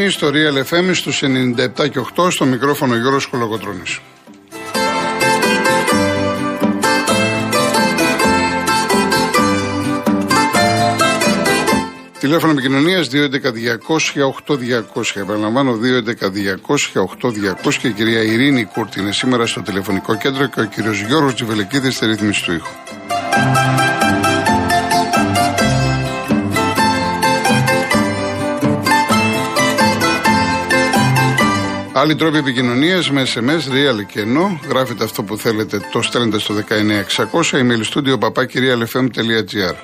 Είστε 0.00 0.04
συντονισμένοι 0.08 0.10
στο 0.10 0.30
Real 0.32 0.56
FM 0.70 0.94
στους 0.94 1.22
97 1.22 1.90
και 1.90 2.00
8 2.16 2.30
στο 2.30 2.44
μικρόφωνο 2.44 2.96
Γιώργος 2.96 3.26
Κολοκοτρώνης. 3.26 4.00
Τηλέφωνο 12.18 12.52
επικοινωνίας 12.52 13.08
211-200-8200. 13.08 15.14
Επαναλαμβάνω 15.14 15.78
211-200-8200 17.64 17.74
και 17.80 17.88
η 17.88 17.92
κυρία 17.92 18.22
Ειρήνη 18.22 18.64
Κούρτη 18.64 19.00
είναι 19.00 19.12
σήμερα 19.12 19.46
στο 19.46 19.62
τηλεφωνικό 19.62 20.16
κέντρο 20.16 20.46
και 20.46 20.60
ο 20.60 20.64
κύριος 20.64 21.00
Γιώργος 21.00 21.34
Τζιβελεκίδης 21.34 21.94
στη 21.94 22.06
ρύθμιση 22.06 22.44
του 22.44 22.52
ήχου. 22.52 22.72
Άλλοι 32.04 32.14
τρόποι 32.14 32.36
επικοινωνίας 32.38 33.10
με 33.10 33.26
SMS, 33.34 33.72
real 33.72 34.06
και 34.06 34.20
ενώ. 34.20 34.60
Γράφετε 34.68 35.04
αυτό 35.04 35.22
που 35.22 35.36
θέλετε, 35.36 35.80
το 35.92 36.02
στέλνετε 36.02 36.38
στο 36.38 36.54
19600. 36.54 37.58
Email 37.58 37.82
studio 37.92 38.18
papakirialfm.gr. 38.18 39.74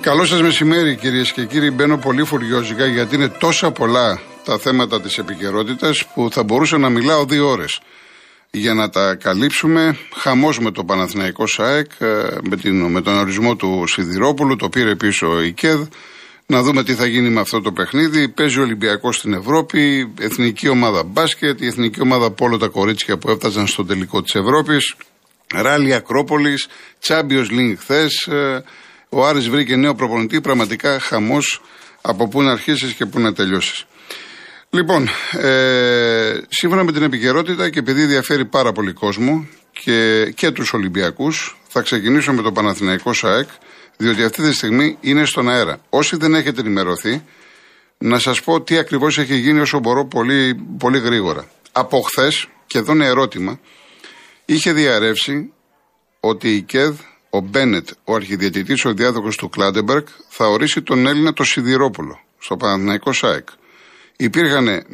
Καλό 0.00 0.24
σας 0.24 0.42
μεσημέρι 0.42 0.96
κυρίες 0.96 1.32
και 1.32 1.44
κύριοι. 1.44 1.70
Μπαίνω 1.70 1.96
πολύ 1.96 2.24
φουριόζικα 2.24 2.86
γιατί 2.86 3.14
είναι 3.14 3.28
τόσα 3.28 3.70
πολλά 3.70 4.20
τα 4.44 4.58
θέματα 4.58 5.00
της 5.00 5.18
επικαιρότητας 5.18 6.06
που 6.14 6.28
θα 6.32 6.42
μπορούσα 6.42 6.78
να 6.78 6.88
μιλάω 6.88 7.24
δύο 7.24 7.48
ώρες. 7.48 7.80
Για 8.50 8.74
να 8.74 8.90
τα 8.90 9.14
καλύψουμε, 9.14 9.96
χαμός 10.14 10.58
με 10.58 10.70
το 10.70 10.84
Παναθηναϊκό 10.84 11.46
ΣΑΕΚ, 11.46 11.90
ε, 11.98 12.06
με, 12.48 12.56
την, 12.56 12.86
με 12.86 13.00
τον 13.00 13.18
ορισμό 13.18 13.56
του 13.56 13.84
Σιδηρόπουλου, 13.86 14.56
το 14.56 14.68
πήρε 14.68 14.94
πίσω 14.96 15.42
η 15.42 15.52
ΚΕΔ. 15.52 15.80
Να 16.50 16.62
δούμε 16.62 16.84
τι 16.84 16.94
θα 16.94 17.06
γίνει 17.06 17.28
με 17.28 17.40
αυτό 17.40 17.60
το 17.60 17.72
παιχνίδι. 17.72 18.28
Παίζει 18.28 18.58
ο 18.58 18.62
Ολυμπιακός 18.62 19.16
στην 19.16 19.32
Ευρώπη, 19.32 20.12
εθνική 20.20 20.68
ομάδα 20.68 21.02
μπάσκετ, 21.02 21.60
η 21.60 21.66
εθνική 21.66 22.00
ομάδα 22.00 22.30
πόλο 22.30 22.56
τα 22.56 22.66
κορίτσια 22.66 23.18
που 23.18 23.30
έφτασαν 23.30 23.66
στο 23.66 23.84
τελικό 23.84 24.22
της 24.22 24.34
Ευρώπης. 24.34 24.94
Ράλι 25.54 25.94
Ακρόπολης, 25.94 26.68
Champions 27.06 27.50
League 27.50 27.74
χθες. 27.78 28.26
Ε, 28.26 28.64
ο 29.08 29.26
Άρης 29.26 29.48
βρήκε 29.48 29.76
νέο 29.76 29.94
προπονητή, 29.94 30.40
πραγματικά 30.40 31.00
χαμός 31.00 31.62
από 32.00 32.28
πού 32.28 32.42
να 32.42 32.52
αρχίσεις 32.52 32.92
και 32.92 33.06
πού 33.06 33.20
να 33.20 33.32
τελειώσεις. 33.32 33.84
Λοιπόν, 34.70 35.08
ε, 35.32 36.40
σύμφωνα 36.48 36.84
με 36.84 36.92
την 36.92 37.02
επικαιρότητα 37.02 37.70
και 37.70 37.78
επειδή 37.78 38.02
ενδιαφέρει 38.02 38.44
πάρα 38.44 38.72
πολύ 38.72 38.92
κόσμο 38.92 39.46
και, 39.72 40.30
και 40.36 40.50
τους 40.50 40.72
Ολυμπιακούς, 40.72 41.56
θα 41.68 41.80
ξεκινήσω 41.80 42.32
με 42.32 42.42
το 42.42 42.52
Παναθηναϊκό 42.52 43.12
ΣΑΕΚ, 43.12 43.48
διότι 44.00 44.22
αυτή 44.22 44.42
τη 44.42 44.52
στιγμή 44.52 44.96
είναι 45.00 45.24
στον 45.24 45.48
αέρα. 45.48 45.80
Όσοι 45.88 46.16
δεν 46.16 46.34
έχετε 46.34 46.60
ενημερωθεί, 46.60 47.24
να 47.98 48.18
σας 48.18 48.42
πω 48.42 48.62
τι 48.62 48.78
ακριβώς 48.78 49.18
έχει 49.18 49.36
γίνει 49.36 49.60
όσο 49.60 49.78
μπορώ 49.78 50.06
πολύ, 50.06 50.54
πολύ 50.78 50.98
γρήγορα. 50.98 51.50
Από 51.72 52.00
χθες, 52.00 52.48
και 52.66 52.78
εδώ 52.78 52.92
είναι 52.92 53.06
ερώτημα, 53.06 53.60
είχε 54.44 54.72
διαρρεύσει 54.72 55.52
ότι 56.20 56.54
η 56.54 56.62
ΚΕΔ 56.62 56.94
ο 57.30 57.40
Μπένετ, 57.40 57.88
ο 58.04 58.14
αρχιδιαιτητής, 58.14 58.84
ο 58.84 58.92
διάδοχος 58.92 59.36
του 59.36 59.48
Κλάντεμπεργκ, 59.48 60.06
θα 60.28 60.46
ορίσει 60.46 60.82
τον 60.82 61.06
Έλληνα 61.06 61.32
το 61.32 61.44
Σιδηρόπουλο 61.44 62.20
στο 62.38 62.56
Παναθηναϊκό 62.56 63.12
ΣΑΕΚ. 63.12 63.48
Υπήρχαν 64.16 64.84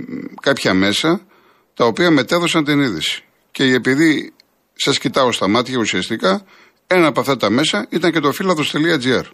κάποια 0.40 0.74
μέσα 0.74 1.26
τα 1.74 1.84
οποία 1.84 2.10
μετέδωσαν 2.10 2.64
την 2.64 2.80
είδηση. 2.80 3.24
Και 3.50 3.64
επειδή 3.64 4.32
σας 4.74 4.98
κοιτάω 4.98 5.32
στα 5.32 5.48
μάτια 5.48 5.78
ουσιαστικά, 5.78 6.44
ένα 6.86 7.06
από 7.06 7.20
αυτά 7.20 7.36
τα 7.36 7.50
μέσα 7.50 7.86
ήταν 7.90 8.12
και 8.12 8.20
το 8.20 8.32
φύλαδο.gr. 8.32 9.24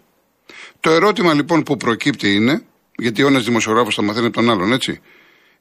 Το 0.79 0.91
ερώτημα 0.91 1.33
λοιπόν 1.33 1.63
που 1.63 1.77
προκύπτει 1.77 2.35
είναι, 2.35 2.63
γιατί 2.97 3.23
ο 3.23 3.27
ένας 3.27 3.43
δημοσιογράφος 3.43 3.95
θα 3.95 4.01
μαθαίνει 4.01 4.29
τον 4.29 4.49
άλλον, 4.49 4.71
έτσι, 4.71 5.01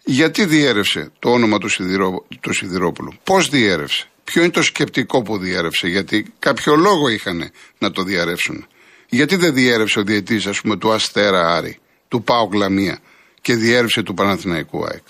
γιατί 0.04 0.44
διέρευσε 0.44 1.10
το 1.18 1.30
όνομα 1.30 1.58
του, 1.58 1.68
Σιδηρό, 1.68 2.26
του 2.40 2.52
Σιδηρόπουλου, 2.52 3.12
πώς 3.24 3.48
διέρευσε; 3.48 4.06
Ποιο 4.24 4.42
είναι 4.42 4.50
το 4.50 4.62
σκεπτικό 4.62 5.22
που 5.22 5.38
διέρευσε, 5.38 5.88
γιατί 5.88 6.32
κάποιο 6.38 6.76
λόγο 6.76 7.08
είχαν 7.08 7.50
να 7.78 7.90
το 7.90 8.02
διαρρεύσουν. 8.02 8.66
Γιατί 9.08 9.36
δεν 9.36 9.54
διέρευσε 9.54 9.98
ο 9.98 10.02
διετή, 10.02 10.42
ας 10.48 10.60
πούμε, 10.60 10.76
του 10.76 10.92
Αστέρα 10.92 11.54
Άρη, 11.54 11.78
του 12.08 12.22
Πάου 12.22 12.48
Γλαμία 12.52 12.98
και 13.40 13.54
διέρευσε 13.54 14.02
του 14.02 14.14
Παναθηναϊκού 14.14 14.84
ΑΕΚ; 14.84 15.02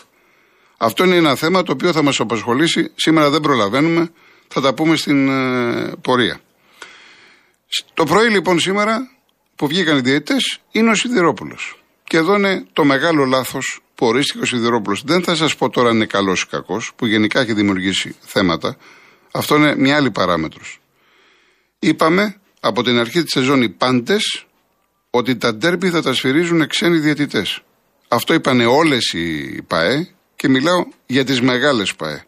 Αυτό 0.76 1.04
είναι 1.04 1.16
ένα 1.16 1.34
θέμα 1.34 1.62
το 1.62 1.72
οποίο 1.72 1.92
θα 1.92 2.02
μας 2.02 2.20
απασχολήσει. 2.20 2.90
Σήμερα 2.94 3.30
δεν 3.30 3.40
προλαβαίνουμε, 3.40 4.10
θα 4.48 4.60
τα 4.60 4.74
πούμε 4.74 4.96
στην 4.96 5.28
ε, 5.28 5.92
πορεία. 6.00 6.40
Το 7.94 8.04
πρωί 8.04 8.28
λοιπόν 8.28 8.60
σήμερα 8.60 9.10
που 9.56 9.66
βγήκαν 9.66 9.96
οι 9.96 10.00
διαιτητές 10.00 10.60
είναι 10.70 10.90
ο 10.90 10.94
Σιδηρόπουλος. 10.94 11.82
Και 12.04 12.16
εδώ 12.16 12.34
είναι 12.34 12.66
το 12.72 12.84
μεγάλο 12.84 13.24
λάθος 13.24 13.80
που 13.94 14.06
ορίστηκε 14.06 14.42
ο 14.42 14.44
Σιδηρόπουλος. 14.44 15.02
Δεν 15.04 15.22
θα 15.22 15.34
σας 15.34 15.56
πω 15.56 15.70
τώρα 15.70 15.88
αν 15.88 15.94
είναι 15.94 16.06
καλός 16.06 16.42
ή 16.42 16.46
κακός, 16.46 16.92
που 16.96 17.06
γενικά 17.06 17.40
έχει 17.40 17.52
δημιουργήσει 17.52 18.16
θέματα. 18.20 18.76
Αυτό 19.32 19.56
είναι 19.56 19.76
μια 19.76 19.96
άλλη 19.96 20.10
παράμετρος. 20.10 20.80
Είπαμε 21.78 22.40
από 22.60 22.82
την 22.82 22.98
αρχή 22.98 23.22
της 23.22 23.32
σεζόν 23.32 23.62
οι 23.62 23.68
πάντες 23.68 24.46
ότι 25.10 25.36
τα 25.36 25.54
ντέρμπι 25.54 25.90
θα 25.90 26.02
τα 26.02 26.12
σφυρίζουν 26.12 26.66
ξένοι 26.66 26.98
διαιτητές. 26.98 27.62
Αυτό 28.08 28.34
είπαν 28.34 28.60
όλες 28.60 29.12
οι 29.12 29.62
ΠαΕ 29.62 30.08
και 30.36 30.48
μιλάω 30.48 30.86
για 31.06 31.24
τις 31.24 31.40
μεγάλες 31.40 31.94
ΠαΕ. 31.94 32.24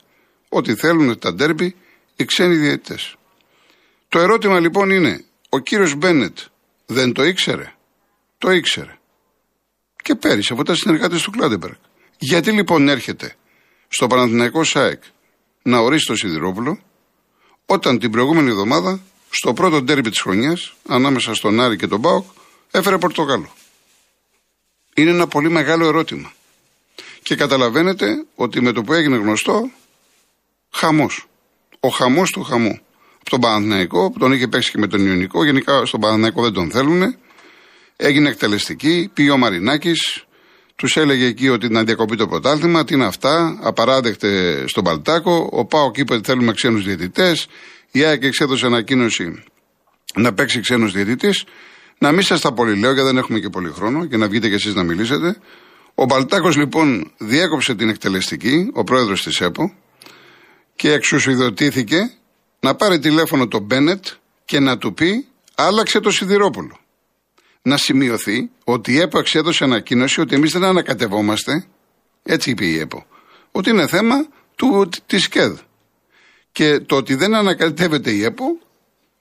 Ότι 0.49 0.75
θέλουν 0.75 1.19
τα 1.19 1.35
ντέρμπι 1.35 1.77
οι 2.17 2.25
ξένοι 2.25 2.57
διαιτητές. 2.57 3.15
Το 4.09 4.19
ερώτημα 4.19 4.61
λοιπόν 4.61 4.91
είναι, 4.91 5.25
ο 5.55 5.59
κύριος 5.59 5.95
Μπένετ 5.95 6.39
δεν 6.87 7.13
το 7.13 7.25
ήξερε. 7.25 7.73
Το 8.39 8.51
ήξερε. 8.51 8.99
Και 10.03 10.15
πέρυσι 10.15 10.53
από 10.53 10.65
τα 10.65 10.75
συνεργάτε 10.75 11.17
του 11.17 11.31
Κλάντεμπεργκ. 11.31 11.75
Γιατί 12.19 12.51
λοιπόν 12.51 12.89
έρχεται 12.89 13.35
στο 13.89 14.07
Παναθηναϊκό 14.07 14.65
ΣΑΕΚ 14.65 15.03
να 15.63 15.79
ορίσει 15.79 16.07
το 16.07 16.17
Σιδηρόπουλο 16.17 16.79
όταν 17.67 17.99
την 17.99 18.11
προηγούμενη 18.11 18.49
εβδομάδα 18.49 19.01
στο 19.31 19.53
πρώτο 19.53 19.83
ντέρμπι 19.83 20.11
της 20.11 20.21
χρονιάς, 20.21 20.75
ανάμεσα 20.89 21.35
στον 21.35 21.61
Άρη 21.61 21.77
και 21.77 21.87
τον 21.87 22.01
Μπάουκ, 22.01 22.25
έφερε 22.71 22.99
Πορτογάλο. 22.99 23.53
Είναι 24.95 25.11
ένα 25.11 25.27
πολύ 25.27 25.51
μεγάλο 25.51 25.87
ερώτημα. 25.87 26.33
Και 27.23 27.37
καταλαβαίνετε 27.37 28.25
ότι 28.35 28.61
με 28.61 28.73
το 28.73 28.83
που 28.83 28.93
έγινε 28.93 29.17
γνωστό, 29.17 29.71
χαμός. 30.71 31.27
Ο 31.81 31.89
χαμός 31.89 32.31
του 32.31 32.43
χαμού. 32.43 32.81
Από 33.25 33.33
τον 33.33 33.41
Παναθηναϊκό, 33.41 34.11
που 34.11 34.19
τον 34.19 34.33
είχε 34.33 34.49
παίξει 34.49 34.71
και 34.71 34.79
με 34.79 34.87
τον 34.87 35.07
Ιωνικό, 35.07 35.45
γενικά 35.45 35.87
στον 35.87 36.01
Παναθηναϊκό 36.01 36.43
δεν 36.43 36.53
τον 36.53 36.71
θέλουν. 36.71 37.17
Έγινε 37.97 38.29
εκτελεστική, 38.29 39.11
πήγε 39.15 39.31
ο 39.31 39.37
Μαρινάκης, 39.37 40.25
τους 40.77 40.97
έλεγε 40.97 41.27
εκεί 41.27 41.49
ότι 41.49 41.69
να 41.69 41.85
διακοπεί 41.85 42.17
το 42.17 42.27
πρωτάθλημα, 42.27 42.85
τι 42.85 42.95
είναι 42.95 43.05
αυτά, 43.05 43.59
απαράδεκτε 43.63 44.65
στον 44.69 44.85
Παλτάκο. 44.85 45.49
Ο 45.53 45.65
Πάο 45.65 45.91
είπε 45.95 46.15
ότι 46.15 46.27
θέλουμε 46.27 46.53
ξένους 46.53 46.85
διαιτητές. 46.85 47.47
Η 47.91 48.05
ΑΕΚ 48.05 48.23
εξέδωσε 48.23 48.67
ανακοίνωση 48.67 49.45
να 50.15 50.33
παίξει 50.33 50.61
ξένους 50.61 50.93
διαιτητή. 50.93 51.31
Να 51.99 52.13
μην 52.13 52.23
σας 52.23 52.41
τα 52.41 52.53
πολύ 52.53 52.77
λέω, 52.77 52.93
γιατί 52.93 53.09
δεν 53.09 53.17
έχουμε 53.17 53.39
και 53.39 53.49
πολύ 53.49 53.71
χρόνο, 53.71 54.07
και 54.07 54.17
να 54.17 54.29
βγείτε 54.29 54.49
κι 54.49 54.55
εσείς 54.55 54.75
να 54.75 54.83
μιλήσετε. 54.83 55.37
Ο 55.95 56.07
Παλτάκος 56.07 56.57
λοιπόν 56.57 57.13
διέκοψε 57.19 57.75
την 57.75 57.89
εκτελεστική, 57.89 58.71
ο 58.75 58.85
πρόεδρος 58.85 59.23
της 59.23 59.41
ΕΠΟ, 59.41 59.75
και 60.77 60.93
εξουσιοδοτήθηκε 60.93 62.11
να 62.65 62.75
πάρει 62.75 62.99
τηλέφωνο 62.99 63.49
τον 63.49 63.63
Μπένετ 63.63 64.05
και 64.45 64.61
να 64.61 64.79
του 64.79 64.95
πει 64.95 65.27
άλλαξε 65.55 66.01
το 66.01 66.11
Σιδηρόπουλο 66.11 66.79
να 67.63 67.77
σημειωθεί 67.77 68.51
ότι 68.65 68.93
η 68.93 68.99
ΕΠΟ 69.01 69.19
εξέδωσε 69.19 69.65
ανακοίνωση 69.65 70.21
ότι 70.21 70.35
εμείς 70.35 70.53
δεν 70.53 70.65
ανακατευόμαστε, 70.65 71.67
έτσι 72.23 72.51
είπε 72.51 72.65
η 72.65 72.79
ΕΠΟ, 72.79 73.07
ότι 73.53 73.71
είναι 73.71 73.87
θέμα 73.87 74.27
του, 74.55 74.89
της 75.07 75.29
ΚΕΔ. 75.29 75.59
Και 76.53 76.81
το 76.81 76.97
ότι 76.97 77.15
δεν 77.15 77.35
ανακατεύεται 77.35 78.11
η 78.11 78.25
ΕΠΟ, 78.25 78.59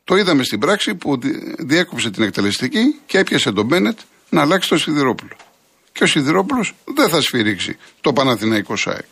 το 0.04 0.16
είδαμε 0.16 0.44
στην 0.44 0.60
πράξη 0.60 0.96
που 0.96 1.20
διέκοψε 1.58 2.10
την 2.10 2.24
εκτελεστική 2.24 3.00
και 3.06 3.18
έπιασε 3.18 3.52
τον 3.52 3.66
Μπένετ 3.66 4.00
να 4.30 4.42
αλλάξει 4.42 4.70
το 4.70 4.78
Σιδηρόπουλο. 4.78 5.36
Και 5.92 6.04
ο 6.04 6.08
Σιδηρόπουλος 6.08 6.74
δεν 6.84 7.10
θα 7.10 7.22
σφυρίξει 7.22 7.78
το 8.02 8.14
Παναθηναϊκό 8.14 8.76
ΣΑΕΚ. 8.76 9.12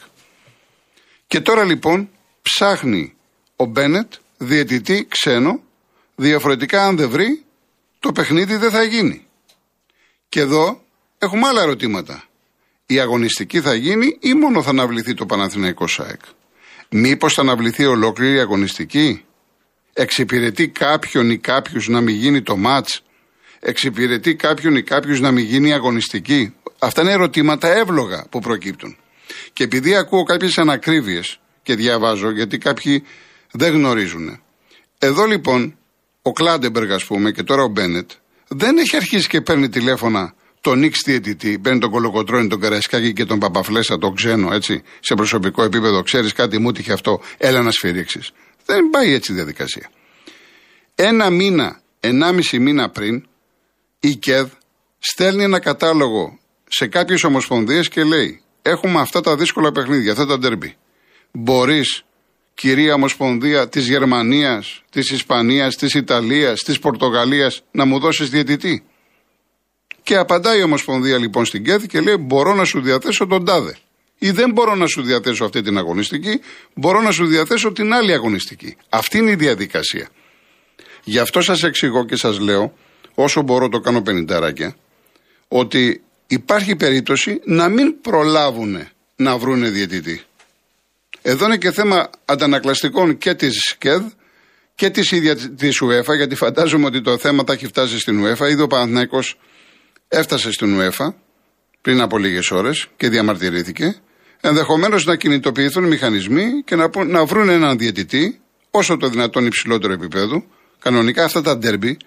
Και 1.27 1.39
τώρα 1.39 1.63
λοιπόν 1.63 2.09
ψάχνει 2.41 3.15
ο 3.61 3.65
Μπένετ 3.65 4.13
διαιτητή 4.37 5.05
ξένο, 5.09 5.61
διαφορετικά 6.15 6.85
αν 6.85 6.95
δεν 6.95 7.09
βρει 7.09 7.43
το 7.99 8.11
παιχνίδι 8.11 8.55
δεν 8.55 8.71
θα 8.71 8.83
γίνει. 8.83 9.25
Και 10.29 10.39
εδώ 10.39 10.81
έχουμε 11.17 11.47
άλλα 11.47 11.61
ερωτήματα. 11.61 12.23
Η 12.85 12.99
αγωνιστική 12.99 13.61
θα 13.61 13.75
γίνει 13.75 14.17
ή 14.19 14.33
μόνο 14.33 14.61
θα 14.63 14.69
αναβληθεί 14.69 15.13
το 15.13 15.25
Παναθηναϊκό 15.25 15.87
ΣΑΕΚ; 15.87 16.21
Μήπως 16.89 17.33
θα 17.33 17.41
αναβληθεί 17.41 17.85
ολόκληρη 17.85 18.35
η 18.35 18.39
αγωνιστική; 18.39 19.25
Εξυπηρετεί 19.93 20.67
κάποιον 20.67 21.29
ή 21.29 21.37
κάποιους 21.37 21.87
να 21.87 22.01
μην 22.01 22.15
γίνει 22.15 22.41
το 22.41 22.57
μάτς; 22.57 23.03
Εξυπηρετεί 23.59 24.35
κάποιον 24.35 24.75
ή 24.75 24.83
κάποιους 24.83 25.19
να 25.19 25.31
μην 25.31 25.45
γίνει 25.45 25.73
αγωνιστική; 25.73 26.53
Αυτά 26.79 27.01
είναι 27.01 27.11
ερωτήματα 27.11 27.67
εύλογα 27.73 28.25
που 28.29 28.39
προκύπτουν. 28.39 28.97
Και 29.53 29.63
επειδή 29.63 29.95
ακούω 29.95 30.23
κάποιες 30.23 30.57
ανακρίβειες 30.57 31.39
και 31.63 31.75
διαβάζω 31.75 32.31
γιατί 32.31 32.57
κάποιοι 32.57 33.03
δεν 33.51 33.73
γνωρίζουν. 33.73 34.41
Εδώ 34.97 35.25
λοιπόν 35.25 35.77
ο 36.21 36.31
Κλάντεμπεργκ, 36.31 36.91
ας 36.91 37.05
πούμε, 37.05 37.31
και 37.31 37.43
τώρα 37.43 37.63
ο 37.63 37.67
Μπένετ, 37.67 38.11
δεν 38.47 38.77
έχει 38.77 38.95
αρχίσει 38.95 39.27
και 39.27 39.41
παίρνει 39.41 39.69
τηλέφωνα 39.69 40.33
τον 40.61 40.79
Χ 40.79 40.99
διαιτητή, 41.05 41.59
παίρνει 41.59 41.79
τον 41.79 41.89
Κολοκοτρόνη, 41.89 42.47
τον 42.47 42.59
Καρασκάκη 42.59 43.13
και 43.13 43.25
τον 43.25 43.39
Παπαφλέσα, 43.39 43.97
τον 43.97 44.15
ξένο, 44.15 44.53
έτσι, 44.53 44.83
σε 44.99 45.15
προσωπικό 45.15 45.63
επίπεδο. 45.63 46.01
Ξέρεις 46.01 46.33
κάτι, 46.33 46.59
μου 46.59 46.71
τύχε 46.71 46.93
αυτό, 46.93 47.21
έλα 47.37 47.61
να 47.61 47.71
σφυρίξεις. 47.71 48.31
Δεν 48.65 48.89
πάει 48.89 49.13
έτσι 49.13 49.31
η 49.31 49.35
διαδικασία. 49.35 49.89
Ένα 50.95 51.29
μήνα, 51.29 51.81
ενάμιση 51.99 52.59
μήνα 52.59 52.89
πριν, 52.89 53.27
η 53.99 54.15
ΚΕΔ 54.15 54.47
στέλνει 54.99 55.43
ένα 55.43 55.59
κατάλογο 55.59 56.39
σε 56.67 56.87
κάποιες 56.87 57.23
ομοσπονδίες 57.23 57.87
και 57.87 58.03
λέει: 58.03 58.41
Έχουμε 58.61 58.99
αυτά 58.99 59.21
τα 59.21 59.35
δύσκολα 59.35 59.71
παιχνίδια, 59.71 60.11
αυτά 60.11 60.25
τα 60.25 60.37
ντέρμπι. 60.37 60.75
Μπορείς, 61.31 62.03
κυρία 62.61 62.93
Ομοσπονδία 62.93 63.69
της 63.69 63.87
Γερμανίας, 63.87 64.83
της 64.89 65.11
Ισπανίας, 65.11 65.75
της 65.75 65.93
Ιταλίας, 65.93 66.63
της 66.63 66.79
Πορτογαλίας, 66.79 67.63
να 67.71 67.85
μου 67.85 67.99
δώσεις 67.99 68.29
διαιτητή. 68.29 68.83
Και 70.03 70.15
απαντάει 70.15 70.59
η 70.59 70.63
Ομοσπονδία 70.63 71.17
λοιπόν 71.17 71.45
στην 71.45 71.63
ΚΕΔ 71.63 71.83
και 71.85 71.99
λέει: 72.01 72.17
Μπορώ 72.17 72.53
να 72.53 72.63
σου 72.63 72.81
διαθέσω 72.81 73.27
τον 73.27 73.45
τάδε. 73.45 73.77
Ή 74.17 74.31
δεν 74.31 74.51
μπορώ 74.51 74.75
να 74.75 74.87
σου 74.87 75.01
διαθέσω 75.01 75.45
αυτή 75.45 75.61
την 75.61 75.77
αγωνιστική, 75.77 76.39
μπορώ 76.73 77.01
να 77.01 77.11
σου 77.11 77.25
διαθέσω 77.25 77.71
την 77.71 77.93
άλλη 77.93 78.13
αγωνιστική. 78.13 78.77
Αυτή 78.89 79.17
είναι 79.17 79.31
η 79.31 79.35
διαδικασία. 79.35 80.09
Γι' 81.03 81.19
αυτό 81.19 81.41
σας 81.41 81.63
εξηγώ 81.63 82.05
και 82.05 82.15
σας 82.15 82.39
λέω, 82.39 82.73
όσο 83.15 83.41
μπορώ 83.41 83.69
το 83.69 83.79
κάνω 83.79 84.01
πενιντάρακια, 84.01 84.75
ότι 85.47 86.01
υπάρχει 86.27 86.75
περίπτωση 86.75 87.41
να 87.45 87.69
μην 87.69 88.01
προλάβουν 88.01 88.87
να 89.15 89.37
βρούνε 89.37 89.69
διαιτητή. 89.69 90.21
Εδώ 91.21 91.45
είναι 91.45 91.57
και 91.57 91.71
θέμα 91.71 92.09
αντανακλαστικών 92.25 93.17
και 93.17 93.33
της 93.33 93.75
ΚΕΔ 93.77 94.01
και 94.75 94.89
της 94.89 95.11
ίδια 95.11 95.35
της 95.35 95.81
UEFA, 95.83 96.15
γιατί 96.15 96.35
φαντάζομαι 96.35 96.85
ότι 96.85 97.01
το 97.01 97.17
θέμα 97.17 97.43
θα 97.47 97.53
έχει 97.53 97.67
φτάσει 97.67 97.99
στην 97.99 98.25
UEFA. 98.25 98.49
Ήδη 98.49 98.61
ο 98.61 98.67
Παναθηναϊκός 98.67 99.39
έφτασε 100.07 100.51
στην 100.51 100.79
UEFA 100.79 101.13
πριν 101.81 102.01
από 102.01 102.17
λίγες 102.17 102.51
ώρες 102.51 102.87
και 102.97 103.09
διαμαρτυρήθηκε. 103.09 103.95
Ενδεχομένως 104.41 105.05
να 105.05 105.15
κινητοποιηθούν 105.15 105.83
μηχανισμοί 105.83 106.61
και 106.65 106.75
να, 106.75 106.89
να 107.05 107.25
βρουν 107.25 107.49
έναν 107.49 107.77
διαιτητή 107.77 108.39
όσο 108.71 108.97
το 108.97 109.07
δυνατόν 109.09 109.45
υψηλότερο 109.45 109.93
επίπεδο. 109.93 110.45
Κανονικά 110.79 111.23
αυτά 111.23 111.41
τα 111.41 111.57
ντέρμπι 111.57 111.97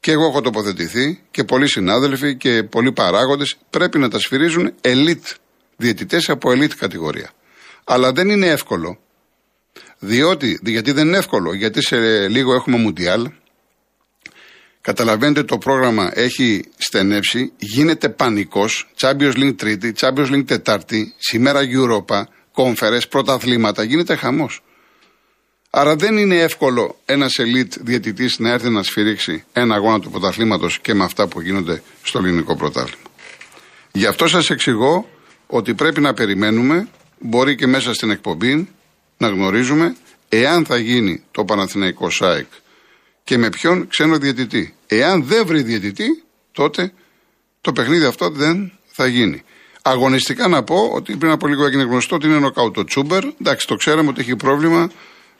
και 0.00 0.10
εγώ 0.10 0.26
έχω 0.26 0.40
τοποθετηθεί 0.40 1.22
και 1.30 1.44
πολλοί 1.44 1.68
συνάδελφοι 1.68 2.36
και 2.36 2.62
πολλοί 2.62 2.92
παράγοντες 2.92 3.56
πρέπει 3.70 3.98
να 3.98 4.08
τα 4.08 4.18
σφυρίζουν 4.18 4.74
elite 4.80 5.34
διαιτητές 5.76 6.28
από 6.28 6.50
elite 6.50 6.74
κατηγορία. 6.74 7.30
Αλλά 7.88 8.12
δεν 8.12 8.28
είναι 8.28 8.46
εύκολο. 8.46 8.98
Διότι, 9.98 10.58
γιατί 10.62 10.92
δεν 10.92 11.06
είναι 11.06 11.18
εύκολο, 11.18 11.54
γιατί 11.54 11.82
σε 11.82 12.28
λίγο 12.28 12.54
έχουμε 12.54 12.76
Μουντιάλ. 12.76 13.30
Καταλαβαίνετε 14.80 15.42
το 15.42 15.58
πρόγραμμα 15.58 16.10
έχει 16.14 16.64
στενέψει, 16.76 17.52
γίνεται 17.56 18.08
πανικός, 18.08 18.88
Champions 19.00 19.34
League 19.36 19.56
Τρίτη, 19.56 19.92
Champions 19.96 20.30
League 20.30 20.46
Τετάρτη, 20.46 21.14
σήμερα 21.18 21.60
Europa, 21.60 22.22
Conference, 22.54 23.08
πρωταθλήματα, 23.08 23.82
γίνεται 23.82 24.16
χαμός. 24.16 24.62
Άρα 25.70 25.96
δεν 25.96 26.16
είναι 26.16 26.40
εύκολο 26.40 26.98
ένας 27.04 27.38
ελίτ 27.38 27.72
διαιτητής 27.80 28.38
να 28.38 28.50
έρθει 28.50 28.68
να 28.68 28.82
σφυρίξει 28.82 29.44
ένα 29.52 29.74
αγώνα 29.74 30.00
του 30.00 30.10
πρωταθλήματος 30.10 30.78
και 30.78 30.94
με 30.94 31.04
αυτά 31.04 31.28
που 31.28 31.40
γίνονται 31.40 31.82
στο 32.02 32.18
ελληνικό 32.18 32.56
πρωτάθλημα. 32.56 33.10
Γι' 33.92 34.06
αυτό 34.06 34.26
σας 34.26 34.50
εξηγώ 34.50 35.08
ότι 35.46 35.74
πρέπει 35.74 36.00
να 36.00 36.14
περιμένουμε, 36.14 36.88
μπορεί 37.18 37.54
και 37.54 37.66
μέσα 37.66 37.94
στην 37.94 38.10
εκπομπή, 38.10 38.68
να 39.18 39.28
γνωρίζουμε 39.28 39.96
εάν 40.28 40.64
θα 40.64 40.76
γίνει 40.76 41.22
το 41.30 41.44
Παναθηναϊκό 41.44 42.10
ΣΑΕΚ 42.10 42.46
και 43.24 43.38
με 43.38 43.48
ποιον 43.48 43.88
ξένο 43.88 44.18
διαιτητή. 44.18 44.74
Εάν 44.86 45.24
δεν 45.24 45.46
βρει 45.46 45.62
διαιτητή, 45.62 46.22
τότε 46.52 46.92
το 47.60 47.72
παιχνίδι 47.72 48.04
αυτό 48.04 48.30
δεν 48.30 48.72
θα 48.86 49.06
γίνει. 49.06 49.42
Αγωνιστικά 49.82 50.48
να 50.48 50.62
πω 50.62 50.90
ότι 50.94 51.16
πριν 51.16 51.30
από 51.30 51.46
λίγο 51.46 51.64
έγινε 51.64 51.82
γνωστό 51.82 52.14
ότι 52.14 52.26
είναι 52.26 52.38
νοκάουτο 52.38 52.84
Τσούμπερ. 52.84 53.24
Εντάξει, 53.40 53.66
το 53.66 53.74
ξέραμε 53.74 54.08
ότι 54.08 54.20
έχει 54.20 54.36
πρόβλημα 54.36 54.90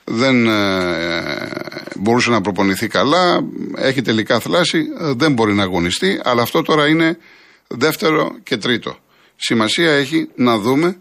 δεν 0.09 0.47
ε, 0.47 1.49
μπορούσε 1.97 2.31
να 2.31 2.41
προπονηθεί 2.41 2.89
καλά, 2.89 3.45
έχει 3.77 4.03
τελικά 4.03 4.41
θλάσει, 4.41 4.83
δεν 4.99 5.33
μπορεί 5.33 5.55
να 5.55 5.63
αγωνιστεί, 5.63 6.21
αλλά 6.25 6.43
αυτό 6.43 6.63
τώρα 6.63 6.89
είναι 6.89 7.19
δεύτερο 7.67 8.37
και 8.43 8.57
τρίτο. 8.57 8.97
Σημασία 9.37 9.93
έχει 9.93 10.29
να 10.35 10.59
δούμε 10.59 10.97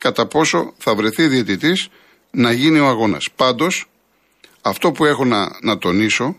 κατά 0.00 0.26
πόσο 0.26 0.74
θα 0.78 0.94
βρεθεί 0.94 1.26
διαιτητής 1.26 1.88
να 2.30 2.52
γίνει 2.52 2.78
ο 2.78 2.86
αγώνας. 2.86 3.28
Πάντως, 3.36 3.86
αυτό 4.60 4.92
που 4.92 5.04
έχω 5.04 5.24
να, 5.24 5.58
να 5.62 5.78
τονίσω, 5.78 6.36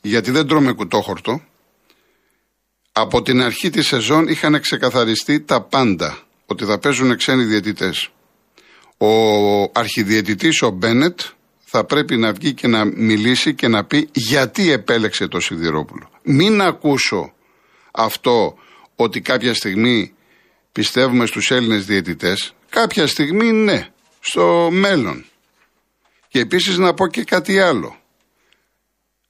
γιατί 0.00 0.30
δεν 0.30 0.46
τρώμε 0.46 0.72
κουτόχορτο, 0.72 1.42
από 2.92 3.22
την 3.22 3.42
αρχή 3.42 3.70
της 3.70 3.86
σεζόν 3.86 4.28
είχαν 4.28 4.60
ξεκαθαριστεί 4.60 5.40
τα 5.40 5.60
πάντα, 5.62 6.18
ότι 6.46 6.64
θα 6.64 6.78
παίζουν 6.78 7.16
ξένοι 7.16 7.44
διαιτητές. 7.44 8.08
Ο 8.96 9.10
αρχιδιαιτητής 9.72 10.62
ο 10.62 10.70
Μπένετ 10.70 11.20
θα 11.64 11.84
πρέπει 11.84 12.16
να 12.16 12.32
βγει 12.32 12.54
και 12.54 12.66
να 12.66 12.84
μιλήσει 12.84 13.54
και 13.54 13.68
να 13.68 13.84
πει 13.84 14.08
γιατί 14.12 14.70
επέλεξε 14.70 15.26
το 15.26 15.40
Σιδηρόπουλο. 15.40 16.10
Μην 16.22 16.60
ακούσω 16.60 17.32
αυτό 17.90 18.54
ότι 18.96 19.20
κάποια 19.20 19.54
στιγμή 19.54 20.14
πιστεύουμε 20.72 21.26
στους 21.26 21.50
Έλληνες 21.50 21.84
διαιτητές, 21.84 22.54
κάποια 22.68 23.06
στιγμή 23.06 23.52
ναι, 23.52 23.88
στο 24.20 24.68
μέλλον. 24.72 25.24
Και 26.28 26.40
επίσης 26.40 26.78
να 26.78 26.94
πω 26.94 27.06
και 27.06 27.24
κάτι 27.24 27.60
άλλο. 27.60 27.96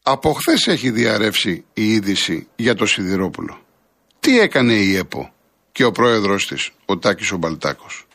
Από 0.03 0.33
χθες 0.33 0.67
έχει 0.67 0.91
διαρρεύσει 0.91 1.65
η 1.73 1.93
είδηση 1.93 2.49
για 2.57 2.75
το 2.75 2.87
Σιδηρόπουλο. 2.87 3.61
Τι 4.21 4.41
έκανε 4.41 4.75
η 4.75 4.97
ΕΠΟ 4.97 5.33
και 5.73 5.85
ο 5.85 5.93
πρόεδρος 5.93 6.47
της, 6.47 6.71
ο 6.85 6.99
Τάκης 6.99 7.33
ο 7.33 7.37
Μπαλτάκος; 7.37 8.07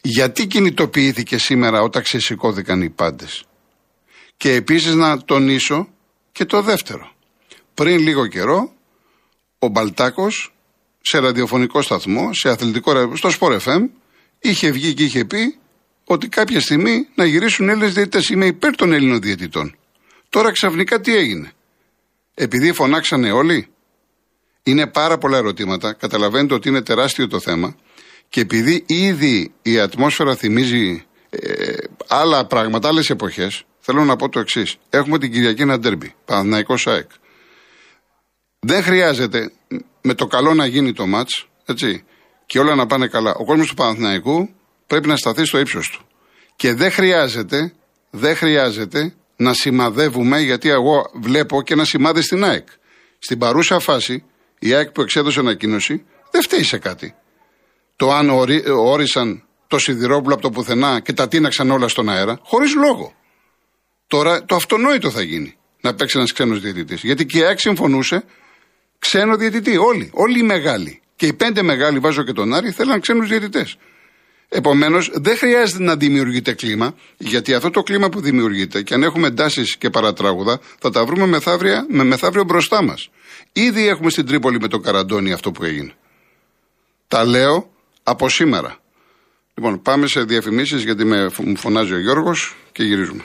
Γιατί 0.00 0.46
κινητοποιήθηκε 0.46 1.38
σήμερα 1.38 1.82
όταν 1.82 2.02
ξεσηκώθηκαν 2.02 2.82
οι 2.82 2.90
πάντες; 2.90 3.44
Και 4.36 4.52
επίσης 4.54 4.94
να 4.94 5.18
τονίσω 5.24 5.88
και 6.32 6.44
το 6.44 6.62
δεύτερο. 6.62 7.12
Πριν 7.74 7.98
λίγο 7.98 8.26
καιρό, 8.26 8.72
ο 9.58 9.68
Μπαλτάκος 9.68 10.52
σε 11.10 11.18
ραδιοφωνικό 11.18 11.82
σταθμό, 11.82 12.34
σε 12.34 12.48
αθλητικό 12.48 12.92
ραδιοφωνικό, 12.92 13.28
στο 13.28 13.46
Sport 13.46 13.58
FM, 13.58 13.88
είχε 14.38 14.70
βγει 14.70 14.94
και 14.94 15.04
είχε 15.04 15.24
πει 15.24 15.58
ότι 16.04 16.28
κάποια 16.28 16.60
στιγμή 16.60 17.08
να 17.14 17.24
γυρίσουν 17.24 17.68
Έλληνες 17.68 17.94
διαιτητές. 17.94 18.28
Είμαι 18.28 18.46
υπέρ 18.46 18.74
των 18.74 18.92
Έλληνων 18.92 19.20
διαιτητών. 19.20 19.76
Τώρα 20.28 20.52
ξαφνικά 20.52 21.00
τι 21.00 21.16
έγινε; 21.16 21.52
Επειδή 22.34 22.72
φωνάξανε 22.72 23.32
όλοι. 23.32 23.68
Είναι 24.62 24.86
πάρα 24.86 25.18
πολλά 25.18 25.36
ερωτήματα. 25.36 25.92
Καταλαβαίνετε 25.92 26.54
ότι 26.54 26.68
είναι 26.68 26.82
τεράστιο 26.82 27.28
το 27.28 27.40
θέμα. 27.40 27.76
Και 28.28 28.40
επειδή 28.40 28.84
ήδη 28.86 29.52
η 29.62 29.78
ατμόσφαιρα 29.78 30.36
θυμίζει 30.36 31.04
ε, 31.30 31.72
άλλα 32.08 32.46
πράγματα, 32.46 32.88
άλλες 32.88 33.10
εποχές, 33.10 33.64
θέλω 33.78 34.04
να 34.04 34.16
πω 34.16 34.28
το 34.28 34.40
εξής. 34.40 34.76
Έχουμε 34.90 35.18
την 35.18 35.32
Κυριακή 35.32 35.62
ένα 35.62 35.78
ντέρμπι. 35.78 36.14
Παναθηναϊκός 36.24 36.80
ΣΑΕΚ. 36.80 37.10
Δεν 38.58 38.82
χρειάζεται 38.82 39.52
με 40.00 40.14
το 40.14 40.26
καλό 40.26 40.54
να 40.54 40.66
γίνει 40.66 40.92
το 40.92 41.06
ματ, 41.06 41.28
έτσι, 41.64 42.04
και 42.46 42.58
όλα 42.58 42.74
να 42.74 42.86
πάνε 42.86 43.06
καλά. 43.06 43.34
Ο 43.34 43.44
κόσμος 43.44 43.68
του 43.68 43.74
Παναθηναϊκού 43.74 44.48
πρέπει 44.86 45.08
να 45.08 45.16
σταθεί 45.16 45.44
στο 45.44 45.58
ύψος 45.58 45.88
του. 45.88 46.06
Και 46.56 46.74
δεν 46.74 46.90
χρειάζεται, 46.90 47.72
δεν 48.10 48.36
χρειάζεται 48.36 49.14
να 49.36 49.52
σημαδεύουμε, 49.52 50.40
γιατί 50.40 50.68
εγώ 50.68 51.10
βλέπω 51.20 51.62
και 51.62 51.72
ένα 51.72 51.84
σημάδι 51.84 52.22
στην 52.22 52.44
ΑΕΚ. 52.44 52.68
Στην 53.18 53.38
παρούσα 53.38 53.78
φάση, 53.78 54.24
η 54.58 54.74
ΑΕΚ 54.74 54.90
που 54.90 55.00
εξέδωσε 55.00 55.40
ανακοίνωση 55.40 56.04
δεν 56.30 56.42
φταίει 56.42 56.62
σε 56.62 56.78
κάτι. 56.78 57.14
Το 57.96 58.12
αν 58.12 58.30
όρισαν 58.68 59.42
το 59.66 59.78
σιδηρόπουλο 59.78 60.34
από 60.34 60.42
το 60.42 60.50
πουθενά 60.50 61.00
και 61.00 61.12
τα 61.12 61.28
τίναξαν 61.28 61.70
όλα 61.70 61.88
στον 61.88 62.08
αέρα, 62.08 62.38
χωρίς 62.42 62.74
λόγο. 62.74 63.14
Τώρα 64.06 64.44
το 64.44 64.54
αυτονόητο 64.54 65.10
θα 65.10 65.22
γίνει 65.22 65.56
να 65.80 65.94
παίξει 65.94 66.18
ένας 66.18 66.32
ξένος 66.32 66.60
διαιτητής. 66.60 67.02
Γιατί 67.02 67.26
και 67.26 67.38
η 67.38 67.42
ΑΕΚ 67.42 67.58
συμφωνούσε 67.58 68.24
ξένο 68.98 69.36
διαιτητή. 69.36 69.76
Όλοι, 69.76 70.10
όλοι 70.12 70.38
οι 70.38 70.42
μεγάλοι. 70.42 71.00
Και 71.16 71.26
οι 71.26 71.32
πέντε 71.32 71.62
μεγάλοι, 71.62 71.98
βάζω 71.98 72.22
και 72.22 72.32
τον 72.32 72.54
Άρη, 72.54 72.70
θέλαν 72.70 73.00
ξένους 73.00 73.28
διαιτητές. 73.28 73.76
Επομένως, 74.48 75.10
δεν 75.14 75.36
χρειάζεται 75.36 75.82
να 75.82 75.96
δημιουργείται 75.96 76.52
κλίμα, 76.52 76.94
γιατί 77.16 77.54
αυτό 77.54 77.70
το 77.70 77.82
κλίμα 77.82 78.08
που 78.08 78.20
δημιουργείται, 78.20 78.82
και 78.82 78.94
αν 78.94 79.02
έχουμε 79.02 79.26
εντάσεις 79.26 79.76
και 79.76 79.90
παρατράγουδα, 79.90 80.60
θα 80.78 80.90
τα 80.90 81.04
βρούμε 81.04 81.26
μεθαύριο, 81.26 81.86
με 81.88 82.04
μεθαύριο 82.04 82.44
μπροστά 82.44 82.82
μας. 82.82 83.10
Ήδη 83.52 83.88
έχουμε 83.88 84.10
στην 84.10 84.26
Τρίπολη 84.26 84.60
με 84.60 84.68
το 84.68 84.78
Καραντόνι 84.78 85.32
αυτό 85.32 85.52
που 85.52 85.64
έγινε. 85.64 85.92
Τα 87.08 87.24
λέω 87.24 87.70
από 88.02 88.28
σήμερα. 88.28 88.78
Λοιπόν, 89.54 89.82
πάμε 89.82 90.06
σε 90.06 90.22
διαφημίσεις 90.22 90.84
γιατί 90.84 91.04
με 91.04 91.30
μου 91.38 91.56
φωνάζει 91.56 91.92
ο 91.92 91.98
Γιώργος 91.98 92.56
και 92.72 92.82
γυρίζουμε. 92.82 93.24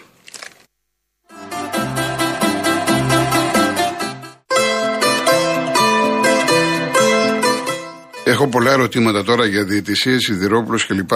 Έχω 8.34 8.48
πολλά 8.48 8.72
ερωτήματα 8.72 9.24
τώρα 9.24 9.46
για 9.46 9.64
διαιτησίες, 9.64 10.24
σιδηρόπουλο 10.24 10.80
κλπ. 10.88 11.10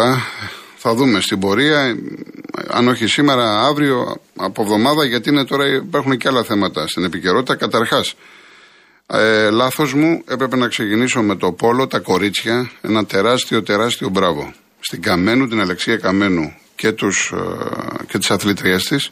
Θα 0.77 0.93
δούμε 0.95 1.21
στην 1.21 1.39
πορεία, 1.39 1.97
αν 2.67 2.87
όχι 2.87 3.07
σήμερα, 3.07 3.59
αύριο, 3.65 4.21
από 4.35 4.61
εβδομάδα, 4.61 5.05
γιατί 5.05 5.29
είναι 5.29 5.45
τώρα 5.45 5.67
υπάρχουν 5.67 6.17
και 6.17 6.27
άλλα 6.27 6.43
θέματα 6.43 6.87
στην 6.87 7.03
επικαιρότητα. 7.03 7.55
Καταρχάς, 7.55 8.15
Ε, 9.07 9.49
Λάθος 9.49 9.93
μου, 9.93 10.23
έπρεπε 10.27 10.55
να 10.55 10.67
ξεκινήσω 10.67 11.21
με 11.21 11.35
το 11.35 11.51
Πόλο, 11.51 11.87
τα 11.87 11.99
κορίτσια, 11.99 12.71
ένα 12.81 13.05
τεράστιο, 13.05 13.63
τεράστιο 13.63 14.09
μπράβο. 14.09 14.53
Στην 14.79 15.01
Καμένου, 15.01 15.47
την 15.47 15.59
Αλεξία 15.59 15.97
Καμένου 15.97 16.53
και, 16.75 16.91
τους, 16.91 17.31
ε, 17.33 18.03
και 18.07 18.17
τις 18.17 18.31
αθλητριές 18.31 18.83
της, 18.83 19.11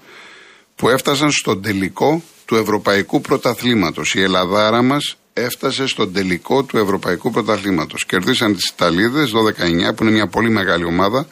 που 0.76 0.90
έφτασαν 0.90 1.32
στον 1.32 1.62
τελικό 1.62 2.24
του 2.46 2.56
Ευρωπαϊκού 2.56 3.22
Πρωταθλήματος. 3.22 4.14
Η 4.14 4.22
Ελλαδάρα 4.22 4.82
μας 4.82 5.18
έφτασε 5.38 5.88
στον 5.88 6.14
τελικό 6.14 6.64
του 6.64 6.78
Ευρωπαϊκού 6.78 7.32
Πρωταθλήματος. 7.32 8.06
Κερδίσαν 8.06 8.56
τις 8.56 8.70
Ιταλίδες 8.70 9.32
12-9 9.32 9.96
που 9.96 10.04
είναι 10.04 10.12
μια 10.12 10.28
πολύ 10.28 10.50
μεγάλη 10.50 10.86
ομάδα, 10.86 11.28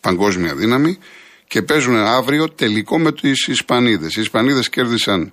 παγκόσμια 0.00 0.54
δύναμη 0.54 0.98
και 1.46 1.62
παίζουν 1.62 1.96
αύριο 1.96 2.48
τελικό 2.48 2.98
με 2.98 3.12
τις 3.12 3.46
Ισπανίδες. 3.46 4.16
Οι 4.16 4.20
Ισπανίδες 4.20 4.68
κέρδισαν 4.68 5.32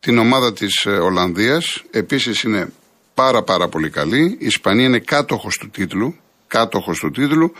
την 0.00 0.18
ομάδα 0.18 0.52
της 0.52 0.84
ε, 0.84 0.90
Ολλανδίας, 0.90 1.82
επίσης 1.90 2.42
είναι 2.42 2.72
πάρα 3.14 3.42
πάρα 3.42 3.68
πολύ 3.68 3.90
καλή. 3.90 4.36
Η 4.38 4.46
Ισπανία 4.46 4.84
είναι 4.84 4.98
κάτοχος 4.98 5.56
του 5.58 5.70
τίτλου, 5.70 6.16
κάτοχος 6.46 6.98
του 6.98 7.10
τίτλου. 7.10 7.52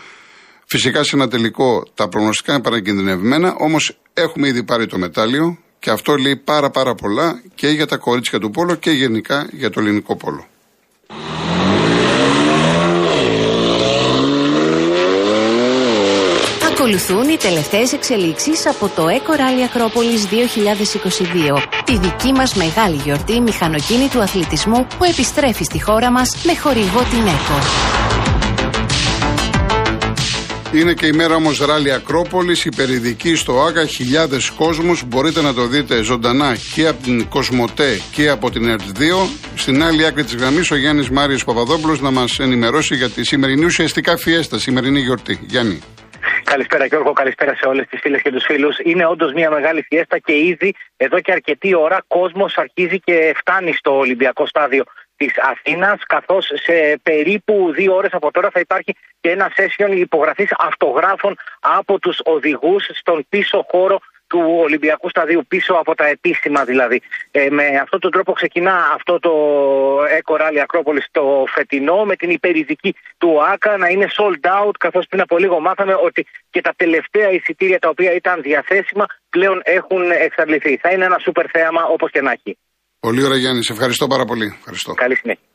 Φυσικά 0.65 1.03
σε 1.03 1.15
ένα 1.15 1.27
τελικό 1.27 1.87
τα 1.93 2.07
προγνωστικά 2.07 2.53
είναι 2.53 2.61
παρακινδυνευμένα, 2.61 3.55
όμως 3.57 3.97
έχουμε 4.13 4.47
ήδη 4.47 4.63
πάρει 4.63 4.87
το 4.87 4.97
μετάλλιο 4.97 5.57
και 5.79 5.89
αυτό 5.89 6.15
λέει 6.15 6.35
πάρα 6.35 6.69
πάρα 6.69 6.95
πολλά 6.95 7.41
και 7.55 7.67
για 7.67 7.87
τα 7.87 7.97
κορίτσια 7.97 8.39
του 8.39 8.51
πόλο 8.51 8.75
και 8.75 8.91
γενικά 8.91 9.47
για 9.51 9.69
το 9.69 9.79
ελληνικό 9.79 10.15
πόλο. 10.15 10.45
Ακολουθούν 16.71 17.29
οι 17.29 17.37
τελευταίες 17.37 17.93
εξελίξεις 17.93 18.67
από 18.67 18.91
το 18.95 19.05
Eco 19.07 19.33
Rally 19.35 19.77
Acropolis 19.77 20.21
2022. 21.55 21.61
Τη 21.85 21.97
δική 21.97 22.31
μας 22.31 22.55
μεγάλη 22.55 22.95
γιορτή 22.95 23.41
μηχανοκίνητου 23.41 24.21
αθλητισμού 24.21 24.87
που 24.97 25.03
επιστρέφει 25.03 25.63
στη 25.63 25.83
χώρα 25.83 26.11
μας 26.11 26.35
με 26.45 26.55
χορηγό 26.55 26.99
την 26.99 27.25
ECO. 27.25 28.16
Είναι 30.79 30.93
και 30.93 31.07
η 31.07 31.11
μέρα 31.11 31.35
όμως 31.35 31.59
ράλι 31.59 31.91
Ακρόπολης, 31.93 32.65
η 32.65 32.69
περιδική 32.75 33.35
στο 33.35 33.53
Άκα, 33.61 33.85
χιλιάδες 33.85 34.49
κόσμους. 34.49 35.03
Μπορείτε 35.07 35.41
να 35.41 35.53
το 35.53 35.67
δείτε 35.67 36.03
ζωντανά 36.03 36.55
και 36.75 36.87
από 36.87 37.03
την 37.03 37.27
Κοσμοτέ 37.29 37.99
και 38.11 38.29
από 38.29 38.49
την 38.49 38.63
ΕΡΤ2. 38.75 39.27
Στην 39.55 39.83
άλλη 39.83 40.05
άκρη 40.05 40.23
της 40.23 40.35
γραμμής 40.35 40.71
ο 40.71 40.75
Γιάννης 40.75 41.09
Μάριος 41.09 41.43
Παπαδόπουλος 41.43 42.01
να 42.01 42.11
μας 42.11 42.39
ενημερώσει 42.39 42.95
για 42.95 43.09
τη 43.09 43.25
σημερινή 43.25 43.65
ουσιαστικά 43.65 44.17
φιέστα, 44.17 44.59
σημερινή 44.59 44.99
γιορτή. 44.99 45.39
Γιάννη. 45.41 45.81
Καλησπέρα 46.43 46.85
Γιώργο, 46.85 47.11
καλησπέρα 47.13 47.55
σε 47.55 47.67
όλες 47.67 47.87
τις 47.89 47.99
φίλες 48.01 48.21
και 48.21 48.31
τους 48.31 48.43
φίλους. 48.47 48.77
Είναι 48.83 49.05
όντως 49.05 49.33
μια 49.33 49.49
μεγάλη 49.49 49.81
φιέστα 49.89 50.17
και 50.17 50.33
ήδη 50.33 50.73
εδώ 50.97 51.19
και 51.19 51.31
αρκετή 51.31 51.75
ώρα 51.75 52.03
κόσμος 52.07 52.57
αρχίζει 52.57 52.99
και 52.99 53.33
φτάνει 53.35 53.73
στο 53.73 53.97
Ολυμπιακό 53.97 54.45
στάδιο 54.47 54.83
της 55.17 55.31
Αθήνας, 55.37 56.03
καθώς 56.05 56.51
σε 56.53 56.99
περίπου 57.03 57.71
δύο 57.73 57.95
ώρες 57.95 58.13
από 58.13 58.31
τώρα 58.31 58.49
θα 58.49 58.59
υπάρχει 58.59 58.95
και 59.19 59.29
ένα 59.29 59.51
session 59.55 59.91
υπογραφής 59.95 60.49
αυτογράφων 60.57 61.37
από 61.59 61.99
τους 61.99 62.19
οδηγούς 62.23 62.89
στον 62.93 63.25
πίσω 63.29 63.65
χώρο 63.69 63.99
του 64.27 64.41
Ολυμπιακού 64.59 65.09
Σταδίου, 65.09 65.45
πίσω 65.47 65.73
από 65.73 65.95
τα 65.95 66.05
επίσημα 66.05 66.63
δηλαδή. 66.63 67.01
Ε, 67.31 67.49
με 67.49 67.65
αυτόν 67.81 67.99
τον 67.99 68.11
τρόπο 68.11 68.31
ξεκινά 68.31 68.91
αυτό 68.93 69.19
το 69.19 69.33
Eco 70.03 70.35
Rally 70.35 70.57
Ακρόπολη 70.61 71.03
το 71.11 71.43
φετινό, 71.47 72.05
με 72.05 72.15
την 72.15 72.29
υπερηδική 72.29 72.95
του 73.17 73.43
ΆΚΑ 73.43 73.77
να 73.77 73.87
είναι 73.87 74.07
sold 74.17 74.65
out, 74.65 74.71
καθώς 74.79 75.05
πριν 75.09 75.21
από 75.21 75.37
λίγο 75.37 75.59
μάθαμε 75.59 75.93
ότι 76.03 76.25
και 76.49 76.61
τα 76.61 76.73
τελευταία 76.75 77.31
εισιτήρια 77.31 77.79
τα 77.79 77.89
οποία 77.89 78.13
ήταν 78.13 78.41
διαθέσιμα 78.41 79.05
πλέον 79.29 79.61
έχουν 79.63 80.11
εξαντληθεί. 80.11 80.77
Θα 80.77 80.91
είναι 80.91 81.05
ένα 81.05 81.17
σούπερ 81.19 81.45
θέαμα 81.51 81.83
όπως 81.85 82.11
και 82.11 82.21
να 82.21 82.31
έχει. 82.31 82.57
Πολύ 82.99 83.23
ωραία 83.23 83.37
Γιάννης, 83.37 83.65
σε 83.65 83.73
ευχαριστώ 83.73 84.07
πάρα 84.07 84.25
πολύ. 84.25 84.55
Ευχαριστώ. 84.59 84.93
Καλή 84.93 85.15
συνέχεια. 85.15 85.47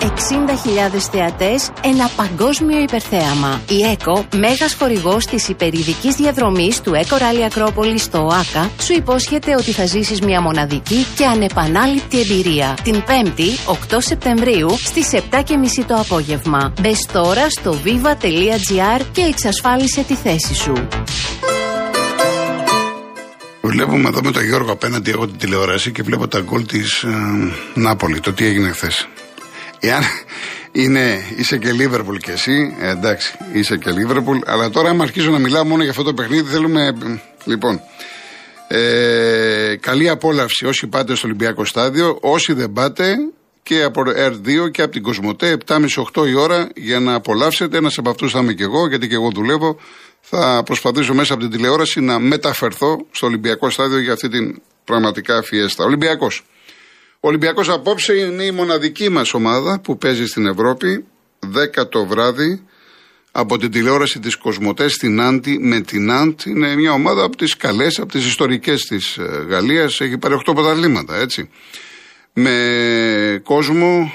60.000 0.00 1.08
θεατές, 1.10 1.70
ένα 1.84 2.10
παγκόσμιο 2.16 2.80
υπερθέαμα. 2.80 3.62
Η 3.68 3.82
ΕΚΟ, 3.82 4.26
μέγας 4.36 4.74
χορηγός 4.74 5.26
της 5.26 5.48
υπερηδικής 5.48 6.14
διαδρομής 6.14 6.80
του 6.80 6.94
ΕΚΟ 6.94 7.16
Ράλι 7.16 7.44
Ακρόπολη 7.44 7.98
στο 7.98 8.18
ΟΑΚΑ, 8.18 8.70
σου 8.80 8.92
υπόσχεται 8.92 9.54
ότι 9.54 9.72
θα 9.72 9.86
ζήσεις 9.86 10.20
μια 10.20 10.40
μοναδική 10.40 11.06
και 11.16 11.26
ανεπανάληπτη 11.26 12.20
εμπειρία. 12.20 12.78
Την 12.82 13.02
5η, 13.06 13.48
8 13.66 14.00
Σεπτεμβρίου, 14.00 14.70
στις 14.78 15.12
7.30 15.12 15.84
το 15.86 15.94
απόγευμα. 15.94 16.72
Μπες 16.80 17.06
τώρα 17.12 17.50
στο 17.50 17.76
viva.gr 17.84 19.00
και 19.12 19.22
εξασφάλισε 19.22 20.02
τη 20.02 20.14
θέση 20.14 20.54
σου. 20.54 20.72
Βλέπουμε 23.70 24.08
εδώ 24.08 24.20
με 24.22 24.30
τον 24.30 24.44
Γιώργο 24.44 24.72
απέναντι 24.72 25.10
εγώ 25.10 25.26
την 25.26 25.38
τηλεόραση 25.38 25.92
και 25.92 26.02
βλέπω 26.02 26.28
τα 26.28 26.40
γκολ 26.40 26.66
της 26.66 27.02
ε, 27.02 27.10
Νάπολη, 27.74 28.20
το 28.20 28.32
τι 28.32 28.46
έγινε 28.46 28.70
χθες. 28.70 29.08
Εάν 29.80 30.02
είναι, 30.72 31.24
είσαι 31.36 31.56
και 31.58 31.72
Λίβερπουλ 31.72 32.16
κι 32.16 32.30
εσύ, 32.30 32.76
ε, 32.80 32.90
εντάξει, 32.90 33.36
είσαι 33.52 33.76
και 33.76 33.90
Λίβερπουλ, 33.90 34.38
αλλά 34.46 34.70
τώρα 34.70 34.90
άμα 34.90 35.02
αρχίσω 35.02 35.30
να 35.30 35.38
μιλάω 35.38 35.64
μόνο 35.64 35.82
για 35.82 35.90
αυτό 35.90 36.02
το 36.02 36.14
παιχνίδι, 36.14 36.50
θέλουμε. 36.50 36.96
Λοιπόν. 37.44 37.80
Ε, 38.68 39.76
καλή 39.80 40.08
απόλαυση 40.08 40.66
όσοι 40.66 40.86
πάτε 40.86 41.14
στο 41.14 41.26
Ολυμπιακό 41.26 41.64
Στάδιο, 41.64 42.18
όσοι 42.20 42.52
δεν 42.52 42.72
πάτε 42.72 43.16
και 43.62 43.82
από 43.82 44.02
R2 44.06 44.70
και 44.70 44.82
από 44.82 44.92
την 44.92 45.02
Κοσμοτέ, 45.02 45.56
7.30-8 45.66 46.28
η 46.28 46.34
ώρα 46.34 46.68
για 46.74 47.00
να 47.00 47.14
απολαύσετε. 47.14 47.76
Ένας 47.76 47.98
από 47.98 48.10
αυτούς 48.10 48.32
θα 48.32 48.38
είμαι 48.38 48.52
και 48.52 48.62
εγώ, 48.62 48.88
γιατί 48.88 49.08
και 49.08 49.14
εγώ 49.14 49.30
δουλεύω. 49.34 49.76
Θα 50.20 50.62
προσπαθήσω 50.64 51.14
μέσα 51.14 51.32
από 51.32 51.42
την 51.42 51.50
τηλεόραση 51.50 52.00
να 52.00 52.18
μεταφερθώ 52.18 53.06
στο 53.10 53.26
Ολυμπιακό 53.26 53.70
Στάδιο 53.70 53.98
για 53.98 54.12
αυτή 54.12 54.28
την 54.28 54.62
πραγματικά 54.84 55.42
φιέστα. 55.42 55.84
Ολυμπιακός. 55.84 56.44
Ο 57.20 57.28
Ολυμπιακός 57.28 57.68
απόψε 57.68 58.14
είναι 58.14 58.44
η 58.44 58.50
μοναδική 58.50 59.08
μας 59.08 59.34
ομάδα 59.34 59.80
που 59.80 59.98
παίζει 59.98 60.26
στην 60.26 60.46
Ευρώπη 60.46 61.04
10 61.78 61.88
το 61.88 62.06
βράδυ 62.06 62.62
από 63.32 63.58
την 63.58 63.70
τηλεόραση 63.70 64.18
της 64.18 64.36
Κοσμοτές 64.36 64.92
στην 64.92 65.20
Άντι 65.20 65.58
με 65.58 65.80
την 65.80 66.10
Αντ. 66.10 66.40
Είναι 66.46 66.76
μια 66.76 66.92
ομάδα 66.92 67.24
από 67.24 67.36
τις 67.36 67.56
καλές, 67.56 67.98
από 67.98 68.12
τις 68.12 68.26
ιστορικές 68.26 68.84
της 68.84 69.16
ε, 69.16 69.46
Γαλλίας. 69.48 70.00
Έχει 70.00 70.18
πάρει 70.18 70.34
8 70.46 70.54
πρωταθλήματα, 70.54 71.16
έτσι. 71.16 71.50
Με 72.32 73.40
κόσμο, 73.44 74.12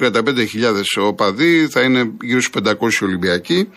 35.000 0.00 0.82
ε, 0.96 1.00
οπαδοί, 1.00 1.68
θα 1.70 1.82
είναι 1.82 2.10
γύρω 2.20 2.40
στους 2.40 2.62
500 2.64 2.74
Ολυμπιακοί. 3.02 3.68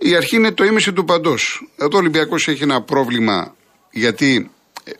Η 0.00 0.16
αρχή 0.16 0.36
είναι 0.36 0.52
το 0.52 0.64
ίμιση 0.64 0.92
του 0.92 1.04
παντός. 1.04 1.68
Εδώ 1.76 1.96
ο 1.96 1.98
Ολυμπιακός 1.98 2.48
έχει 2.48 2.62
ένα 2.62 2.82
πρόβλημα 2.82 3.54
γιατί 3.90 4.50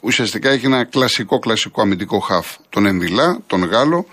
ουσιαστικά 0.00 0.50
έχει 0.50 0.66
ένα 0.66 0.84
κλασικό 0.84 1.38
κλασικό 1.38 1.82
αμυντικό 1.82 2.18
χαφ, 2.18 2.56
τον 2.68 2.86
Εμβιλά, 2.86 3.42
τον 3.46 3.64
Γάλλο, 3.64 4.06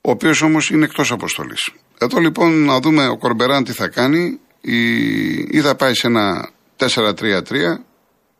ο 0.00 0.10
οποίος 0.10 0.42
όμως 0.42 0.70
είναι 0.70 0.84
εκτός 0.84 1.12
αποστολής. 1.12 1.70
Εδώ 1.98 2.18
λοιπόν 2.18 2.64
να 2.64 2.80
δούμε 2.80 3.08
ο 3.08 3.16
Κορμπεράν 3.16 3.64
τι 3.64 3.72
θα 3.72 3.88
κάνει, 3.88 4.40
ή, 4.60 5.34
ή 5.34 5.60
θα 5.60 5.74
πάει 5.74 5.94
σε 5.94 6.06
ένα 6.06 6.50
4-3-3 6.78 7.42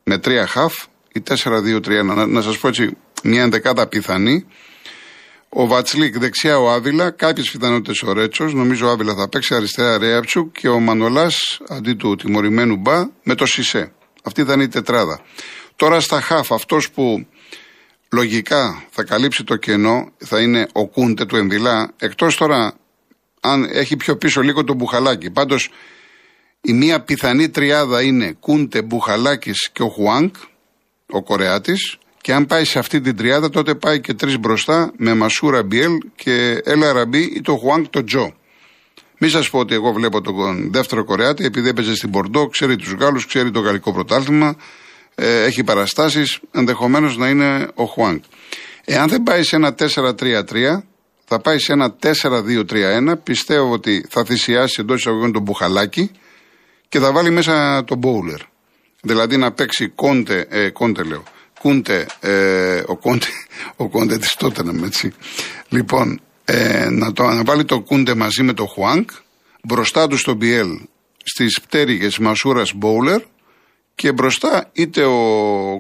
με 0.05 0.19
τρία 0.19 0.47
χαφ 0.47 0.75
ή 1.13 1.23
4-2-3. 1.29 2.05
Να, 2.05 2.27
να 2.27 2.43
σας 2.43 2.59
πω 2.59 2.69
έτσι, 2.69 2.97
μια 3.23 3.43
ενδεκάδα 3.43 3.87
πιθανή. 3.87 4.47
Ο 5.49 5.67
Βατσλίκ 5.67 6.19
δεξιά 6.19 6.59
ο 6.59 6.71
Άβυλα, 6.71 7.11
κάποιες 7.11 7.51
πιθανότητες 7.51 8.03
ο 8.03 8.13
Ρέτσος. 8.13 8.55
Νομίζω 8.55 8.87
ο 8.87 8.91
Άβυλα 8.91 9.15
θα 9.15 9.29
παίξει 9.29 9.55
αριστερά 9.55 9.99
Ρέαψου 9.99 10.51
και 10.51 10.69
ο 10.69 10.81
Μανολάς 10.81 11.61
αντί 11.69 11.95
του 11.95 12.17
τιμωρημένου 12.17 12.77
Μπα 12.77 13.07
με 13.23 13.35
το 13.35 13.47
Σισε. 13.47 13.93
Αυτή 14.23 14.45
θα 14.45 14.53
είναι 14.53 14.63
η 14.63 14.69
τετράδα. 14.69 15.21
Τώρα 15.77 16.01
στα 16.01 16.21
χαφ 16.21 16.53
αυτός 16.53 16.91
που 16.91 17.27
λογικά 18.13 18.85
θα 18.91 19.05
καλύψει 19.05 19.45
το 19.45 19.57
κενό 19.57 20.13
θα 20.19 20.41
είναι 20.41 20.67
ο 20.73 20.87
Κούντε 20.89 21.25
του 21.25 21.37
Εμβιλά, 21.37 21.93
εκτός 21.99 22.37
τώρα 22.37 22.75
αν 23.41 23.65
έχει 23.73 23.97
πιο 23.97 24.17
πίσω 24.17 24.41
λίγο 24.41 24.65
το 24.65 24.75
Μπουχαλάκι. 24.75 25.31
Πάντως 25.31 25.71
η 26.61 26.73
μία 26.73 27.01
πιθανή 27.01 27.49
τριάδα 27.49 28.03
είναι 28.03 28.33
Κούντε, 28.41 28.83
Μπουχαλάκης 28.83 29.71
και 29.73 29.83
ο 29.83 29.89
Χουάνκ, 29.89 30.35
ο 31.07 31.23
Κορεάτης, 31.23 31.99
και 32.27 32.33
αν 32.33 32.47
πάει 32.47 32.65
σε 32.65 32.79
αυτή 32.79 33.01
την 33.01 33.17
τριάδα 33.17 33.51
τότε 33.51 33.75
πάει 33.75 34.01
και 34.01 34.15
τρεις 34.15 34.39
μπροστά 34.39 34.93
με 34.97 35.15
Μασούρα 35.15 35.63
Μπιέλ 35.63 35.99
και 36.15 36.61
Έλα 36.65 36.93
Ραμπί 36.93 37.23
ή 37.23 37.41
το 37.41 37.57
Χουάνκ 37.57 37.87
το 37.89 38.05
Τζο. 38.05 38.35
Μην 39.19 39.31
σας 39.31 39.51
πω 39.51 39.59
ότι 39.59 39.75
εγώ 39.75 39.93
βλέπω 39.93 40.21
τον 40.21 40.73
δεύτερο 40.73 41.05
Κορεάτη, 41.05 41.45
επειδή 41.45 41.69
έπαιζε 41.69 41.95
στην 41.95 42.11
Πορντό, 42.11 42.47
ξέρει 42.47 42.77
τους 42.77 42.93
Γάλλους, 42.93 43.27
ξέρει 43.27 43.51
το 43.51 43.61
γαλλικό 43.61 43.93
πρωτάθλημα, 43.93 44.57
ε, 45.15 45.43
έχει 45.43 45.65
παραστάσεις, 45.65 46.41
ενδεχομένως 46.51 47.17
να 47.17 47.29
είναι 47.29 47.69
ο 47.75 47.85
Χουάνκ. 47.85 48.25
Εάν 48.85 49.09
δεν 49.09 49.23
πάει 49.23 49.43
σε 49.43 49.57
ένα 49.57 49.75
4-3-3, 49.75 50.85
θα 51.25 51.41
πάει 51.41 51.59
σε 51.59 51.73
ένα 51.73 51.97
4-2-3-1. 52.03 53.17
Πιστεύω 53.23 53.73
ότι 53.73 54.07
θα 54.09 54.25
θυσιάσει 54.25 54.77
εντός 54.81 54.99
εισαγωγικών 54.99 55.33
τον 55.33 55.43
Μπουχαλάκη 55.43 56.11
και 56.89 56.99
θα 56.99 57.13
βάλει 57.13 57.31
μέσα 57.31 57.85
τον 57.85 57.99
Μπόουλερ. 57.99 58.41
Δηλαδή 59.03 59.37
να 59.37 59.53
παίξει 59.53 59.89
κόντε, 59.89 60.47
ε, 60.49 60.71
κόντε 60.71 61.03
λέω, 61.03 61.23
κούντε, 61.61 62.07
ε, 62.21 62.83
ο 62.87 62.97
κόντε, 62.97 63.27
ο 63.77 63.89
κόντε 63.89 64.19
της 64.19 64.35
τότε 64.35 64.63
να 64.63 64.87
έτσι. 64.87 65.13
Λοιπόν, 65.69 66.21
ε, 66.45 66.89
να, 66.91 67.13
το, 67.13 67.23
να 67.23 67.45
βάλει 67.45 67.65
το 67.65 67.81
κούντε 67.81 68.15
μαζί 68.15 68.43
με 68.43 68.53
το 68.53 68.67
Χουάνγκ, 68.67 69.11
μπροστά 69.63 70.07
του 70.09 70.17
στον 70.17 70.37
Μπιέλ 70.37 70.81
στις 71.25 71.61
πτέρυγες 71.61 72.19
Μασούρας 72.19 72.73
Μπόουλερ 72.75 73.23
και 73.95 74.13
μπροστά 74.13 74.71
είτε 74.73 75.05
ο, 75.05 75.19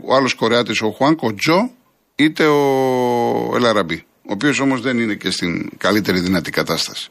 ο 0.04 0.14
άλλος 0.14 0.35
Κορεάτης, 0.35 0.80
ο 0.80 0.90
Χουάνγκ, 0.90 1.23
ο 1.23 1.35
Τζο, 1.35 1.71
είτε 2.14 2.47
ο 2.47 3.52
Ελ 3.54 3.66
Αραμπί, 3.66 4.04
ο 4.16 4.33
οποίος 4.33 4.61
όμως 4.61 4.80
δεν 4.80 4.99
είναι 4.99 5.14
και 5.14 5.30
στην 5.30 5.71
καλύτερη 5.78 6.21
δυνατή 6.21 6.50
κατάσταση. 6.50 7.11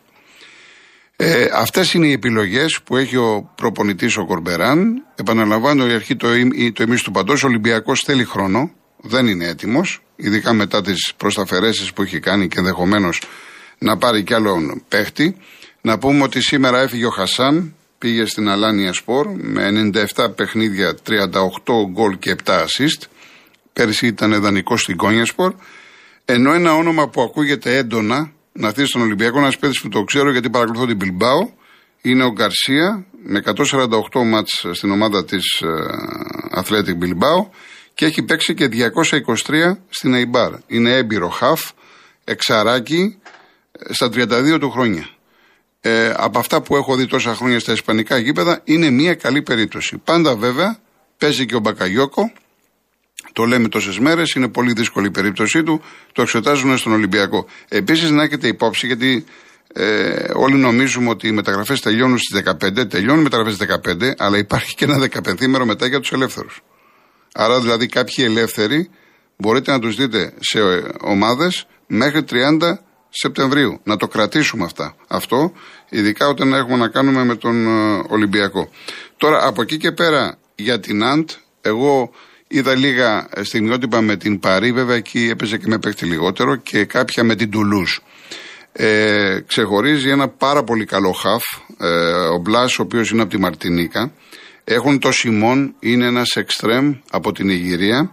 Ε, 1.17 1.47
Αυτές 1.53 1.93
είναι 1.93 2.07
οι 2.07 2.11
επιλογές 2.11 2.81
που 2.83 2.97
έχει 2.97 3.15
ο 3.15 3.51
προπονητής 3.55 4.17
ο 4.17 4.25
Κορμπεράν. 4.25 5.03
Επαναλαμβάνω, 5.15 5.87
η 5.87 5.93
αρχή 5.93 6.15
το, 6.15 6.27
το 6.73 6.83
εμείς 6.83 7.01
του 7.01 7.11
παντός. 7.11 7.43
Ο 7.43 7.47
Ολυμπιακός 7.47 8.01
θέλει 8.05 8.23
χρόνο, 8.23 8.71
δεν 8.97 9.27
είναι 9.27 9.47
έτοιμος, 9.47 10.01
ειδικά 10.15 10.53
μετά 10.53 10.81
τις 10.81 11.13
προσταφαιρέσει 11.17 11.93
που 11.93 12.01
έχει 12.01 12.19
κάνει 12.19 12.47
και 12.47 12.59
ενδεχομένως 12.59 13.21
να 13.77 13.97
πάρει 13.97 14.23
κι 14.23 14.33
άλλον 14.33 14.83
παίχτη. 14.87 15.37
Να 15.81 15.97
πούμε 15.97 16.23
ότι 16.23 16.41
σήμερα 16.41 16.79
έφυγε 16.81 17.05
ο 17.05 17.09
Χασάν, 17.09 17.75
πήγε 17.97 18.25
στην 18.25 18.49
Αλάνια 18.49 18.93
Σπορ 18.93 19.27
με 19.35 19.91
97 20.15 20.35
παιχνίδια, 20.35 20.95
38 21.07 21.29
γκολ 21.91 22.19
και 22.19 22.35
7 22.43 22.51
assist. 22.51 23.01
Πέρσι 23.73 24.07
ήταν 24.07 24.41
δανεικό 24.41 24.77
στην 24.77 24.97
Κόνια 24.97 25.25
Σπορ. 25.25 25.53
Ενώ 26.25 26.53
ένα 26.53 26.73
όνομα 26.73 27.09
που 27.09 27.21
ακούγεται 27.21 27.77
έντονα 27.77 28.31
να 28.57 28.67
έρθει 28.67 28.85
στον 28.85 29.01
Ολυμπιακό, 29.01 29.37
ένα 29.39 29.53
παίκτης 29.59 29.81
που 29.81 29.89
το 29.89 30.03
ξέρω 30.03 30.31
γιατί 30.31 30.49
παρακολουθώ 30.49 30.85
την 30.85 30.97
Bilbao, 31.01 31.49
είναι 32.01 32.23
ο 32.23 32.31
Γκαρσία 32.31 33.05
με 33.23 33.41
148 33.45 34.23
μάτς 34.25 34.65
στην 34.71 34.91
ομάδα 34.91 35.25
της 35.25 35.63
uh, 35.63 36.59
Athletic 36.59 37.03
Bilbao 37.03 37.49
και 37.93 38.05
έχει 38.05 38.23
παίξει 38.23 38.53
και 38.53 38.69
223 38.71 39.77
στην 39.89 40.13
Eibar. 40.15 40.51
Είναι 40.67 40.95
έμπειρο 40.95 41.29
χαφ, 41.29 41.71
εξαράκι, 42.23 43.19
στα 43.89 44.07
32 44.07 44.57
του 44.59 44.71
χρόνια. 44.71 45.09
Ε, 45.81 46.13
από 46.17 46.39
αυτά 46.39 46.61
που 46.61 46.75
έχω 46.75 46.95
δει 46.95 47.05
τόσα 47.05 47.35
χρόνια 47.35 47.59
στα 47.59 47.71
ισπανικά 47.71 48.17
γήπεδα 48.17 48.61
είναι 48.63 48.89
μια 48.89 49.15
καλή 49.15 49.41
περίπτωση. 49.41 49.97
Πάντα 49.97 50.35
βέβαια 50.35 50.79
παίζει 51.17 51.45
και 51.45 51.55
ο 51.55 51.59
Μπακαγιώκο, 51.59 52.31
το 53.35 53.43
λέμε 53.43 53.67
τόσες 53.67 53.99
μέρες, 53.99 54.33
είναι 54.33 54.47
πολύ 54.47 54.73
δύσκολη 54.73 55.07
η 55.07 55.11
περίπτωσή 55.11 55.63
του, 55.63 55.81
το 56.11 56.21
εξετάζουν 56.21 56.77
στον 56.77 56.93
Ολυμπιακό. 56.93 57.45
Επίσης 57.67 58.09
να 58.09 58.23
έχετε 58.23 58.47
υπόψη, 58.47 58.85
γιατί 58.85 59.25
ε, 59.73 60.31
όλοι 60.33 60.55
νομίζουμε 60.55 61.09
ότι 61.09 61.27
οι 61.27 61.31
μεταγραφές 61.31 61.81
τελειώνουν 61.81 62.17
στις 62.17 62.41
15, 62.77 62.89
τελειώνουν 62.89 63.19
οι 63.19 63.23
μεταγραφές 63.23 63.57
15, 63.57 64.13
αλλά 64.17 64.37
υπάρχει 64.37 64.75
και 64.75 64.85
ένα 64.85 64.97
15 64.97 65.47
μέρο 65.47 65.65
μετά 65.65 65.87
για 65.87 65.99
τους 65.99 66.11
ελεύθερους. 66.11 66.61
Άρα 67.33 67.61
δηλαδή 67.61 67.85
κάποιοι 67.85 68.25
ελεύθεροι 68.27 68.89
μπορείτε 69.37 69.71
να 69.71 69.79
τους 69.79 69.95
δείτε 69.95 70.33
σε 70.39 70.59
ομάδες 71.01 71.67
μέχρι 71.87 72.23
30 72.29 72.77
Σεπτεμβρίου. 73.17 73.79
Να 73.83 73.97
το 73.97 74.07
κρατήσουμε 74.07 74.63
αυτά. 74.63 74.95
Αυτό, 75.07 75.51
ειδικά 75.89 76.27
όταν 76.27 76.53
έχουμε 76.53 76.77
να 76.77 76.87
κάνουμε 76.87 77.23
με 77.23 77.35
τον 77.35 77.67
ε, 77.67 78.03
Ολυμπιακό. 78.07 78.69
Τώρα, 79.17 79.47
από 79.47 79.61
εκεί 79.61 79.77
και 79.77 79.91
πέρα, 79.91 80.37
για 80.55 80.79
την 80.79 81.03
Αντ, 81.03 81.29
εγώ 81.61 82.11
είδα 82.57 82.75
λίγα 82.75 83.29
στιγμιότυπα 83.41 84.01
με 84.01 84.15
την 84.15 84.39
Παρή, 84.39 84.71
βέβαια 84.71 84.95
εκεί 84.95 85.27
έπαιζε 85.31 85.57
και 85.57 85.67
με 85.67 85.79
παίχτη 85.79 86.05
λιγότερο, 86.05 86.55
και 86.55 86.85
κάποια 86.85 87.23
με 87.23 87.35
την 87.35 87.49
Τουλούζ. 87.49 87.97
Ε, 88.71 89.39
ξεχωρίζει 89.47 90.09
ένα 90.09 90.27
πάρα 90.27 90.63
πολύ 90.63 90.85
καλό 90.85 91.11
χαφ, 91.11 91.43
ε, 91.79 91.87
ο 92.33 92.37
Μπλάς, 92.37 92.79
ο 92.79 92.81
οποίος 92.81 93.11
είναι 93.11 93.21
από 93.21 93.31
τη 93.31 93.39
Μαρτινίκα. 93.39 94.11
Έχουν 94.63 94.99
το 94.99 95.11
Σιμών, 95.11 95.75
είναι 95.79 96.05
ένας 96.05 96.35
εξτρέμ 96.35 96.93
από 97.09 97.31
την 97.31 97.49
Ιγυρία. 97.49 98.11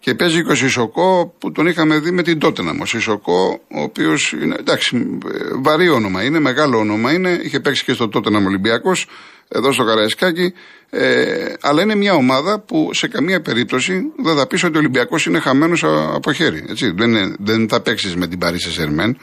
Και 0.00 0.14
παίζει 0.14 0.44
και 0.44 0.50
ο 0.50 0.54
Σισοκό 0.54 1.34
που 1.38 1.52
τον 1.52 1.66
είχαμε 1.66 1.98
δει 1.98 2.10
με 2.10 2.22
την 2.22 2.38
Τότεναμ. 2.38 2.80
Ο 2.80 2.86
Σισοκό, 2.86 3.60
ο 3.74 3.82
οποίος 3.82 4.32
είναι 4.32 4.56
εντάξει, 4.58 5.18
βαρύ 5.62 5.88
όνομα 5.88 6.22
είναι, 6.22 6.38
μεγάλο 6.38 6.78
όνομα 6.78 7.12
είναι, 7.12 7.40
είχε 7.42 7.60
παίξει 7.60 7.84
και 7.84 7.92
στο 7.92 8.08
Τότεναμ 8.08 8.46
Ολυμπιακός, 8.46 9.06
εδώ 9.48 9.72
στο 9.72 9.84
Καραϊσκάκι. 9.84 10.52
Ε, 10.90 11.52
αλλά 11.60 11.82
είναι 11.82 11.94
μια 11.94 12.14
ομάδα 12.14 12.60
που 12.60 12.90
σε 12.92 13.08
καμία 13.08 13.40
περίπτωση 13.40 14.02
δεν 14.16 14.36
θα 14.36 14.46
πεις 14.46 14.64
ότι 14.64 14.76
ο 14.76 14.78
Ολυμπιακός 14.78 15.26
είναι 15.26 15.38
χαμένος 15.38 15.84
από 16.14 16.32
χέρι. 16.32 16.64
Έτσι. 16.68 16.92
Δεν, 16.96 17.36
δεν 17.38 17.68
θα 17.68 17.80
παίξεις 17.80 18.16
με 18.16 18.26
την 18.26 18.38
Παρίσι 18.38 18.72
Σερμέν, 18.72 19.16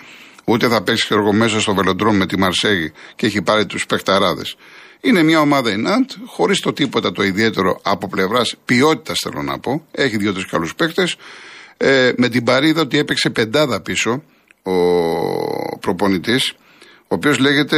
ούτε 0.46 0.68
θα 0.68 0.82
παίξεις 0.82 1.08
και 1.08 1.14
εγώ 1.14 1.34
μέσα 1.34 1.60
στο 1.60 1.74
βελοντρόμ 1.74 2.16
με 2.16 2.26
τη 2.26 2.38
Μαρσέγη 2.38 2.92
και 3.16 3.26
έχει 3.26 3.42
πάρει 3.42 3.66
τους 3.66 3.86
παιχταράδες. 3.86 4.56
Είναι 5.02 5.24
μια 5.24 5.40
ομάδα 5.40 5.72
η 5.72 5.78
Ναντ, 5.78 6.10
χωρίς 6.26 6.60
το 6.60 6.74
τίποτα 6.74 7.12
το 7.12 7.24
ιδιαίτερο 7.24 7.80
από 7.84 8.08
πλευράς 8.08 8.56
ποιότητας, 8.66 9.20
θέλω 9.24 9.42
να 9.42 9.60
πω. 9.60 9.86
Έχει 9.92 10.18
δύο-τρεις 10.18 10.46
καλούς 10.46 10.76
παίκτε. 10.76 11.08
Ε, 11.78 12.12
με 12.18 12.30
την 12.30 12.44
παρίδα 12.44 12.82
ότι 12.82 12.98
έπαιξε 12.98 13.30
πεντάδα 13.30 13.82
πίσω 13.82 14.24
ο 14.64 15.78
προπονητής, 15.80 16.54
ο 17.02 17.16
οποίος 17.16 17.40
λέγεται 17.40 17.78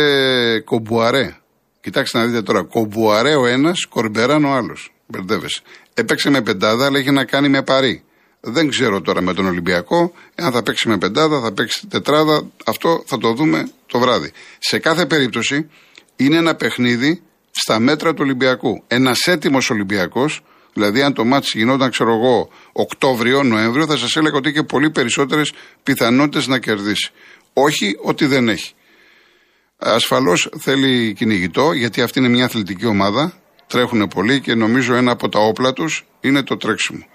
Κομπουαρέ. 0.66 1.38
Κοιτάξτε 1.84 2.18
να 2.18 2.26
δείτε 2.26 2.42
τώρα. 2.42 2.64
Κομπουαρέ 2.64 3.36
ο 3.36 3.46
ένας, 3.46 3.86
Κορμπεράν 3.86 4.46
ο 4.46 4.52
άλλος. 4.52 4.94
Μπερδεύεσαι. 5.08 5.62
Έπαιξε 5.94 6.30
με 6.30 6.42
πεντάδα, 6.42 6.86
αλλά 6.86 6.98
έχει 7.00 7.12
να 7.12 7.26
κάνει 7.26 7.50
με 7.50 7.64
παρή. 7.64 8.04
Δεν 8.40 8.70
ξέρω 8.70 9.02
τώρα 9.02 9.22
με 9.22 9.34
τον 9.34 9.46
Ολυμπιακό, 9.46 10.12
αν 10.36 10.52
θα 10.52 10.64
παίξει 10.64 10.88
με 10.88 10.98
πεντάδα, 10.98 11.42
θα 11.42 11.54
παίξει 11.54 11.88
τετράδα. 11.88 12.52
Αυτό 12.66 13.04
θα 13.06 13.18
το 13.18 13.34
δούμε 13.34 13.70
το 13.86 14.00
βράδυ. 14.00 14.32
Σε 14.60 14.80
κάθε 14.80 15.06
περίπτωση, 15.06 15.70
είναι 16.16 16.38
ένα 16.38 16.56
παιχνίδι 16.56 17.22
στα 17.52 17.80
μέτρα 17.80 18.14
του 18.14 18.20
Ολυμπιακού. 18.22 18.84
Ένας 18.88 19.28
έτοιμος 19.28 19.70
Ολυμπιακός, 19.70 20.42
δηλαδή 20.74 21.02
αν 21.02 21.14
το 21.14 21.26
μάτι 21.26 21.48
γινόταν, 21.54 21.90
ξέρω 21.90 22.14
εγώ, 22.14 22.50
Οκτώβριο, 22.72 23.44
Νοέμβριο, 23.44 23.86
θα 23.86 23.98
σας 23.98 24.16
έλεγα 24.16 24.36
ότι 24.36 24.50
είχε 24.50 24.64
πολύ 24.64 24.92
περισσότερες 24.92 25.54
πιθανότητες 25.84 26.48
να 26.48 26.60
κερδίσει. 26.60 27.12
Όχι 27.54 27.98
ότι 28.02 28.26
δεν 28.26 28.50
έχει. 28.50 28.74
Ασφαλώς 29.86 30.50
θέλει 30.60 31.14
κυνηγητό, 31.14 31.72
γιατί 31.72 32.02
αυτή 32.02 32.20
είναι 32.20 32.28
μια 32.28 32.46
αθλητική 32.46 32.86
ομάδα. 32.86 33.34
Τρέχουν 33.68 34.08
πολύ 34.08 34.42
και 34.42 34.54
νομίζω 34.54 34.96
ένα 34.96 35.12
από 35.12 35.30
τα 35.30 35.40
όπλα 35.40 35.74
τους 35.74 36.06
είναι 36.22 36.44
το 36.44 36.58
τρέξιμο. 36.58 37.06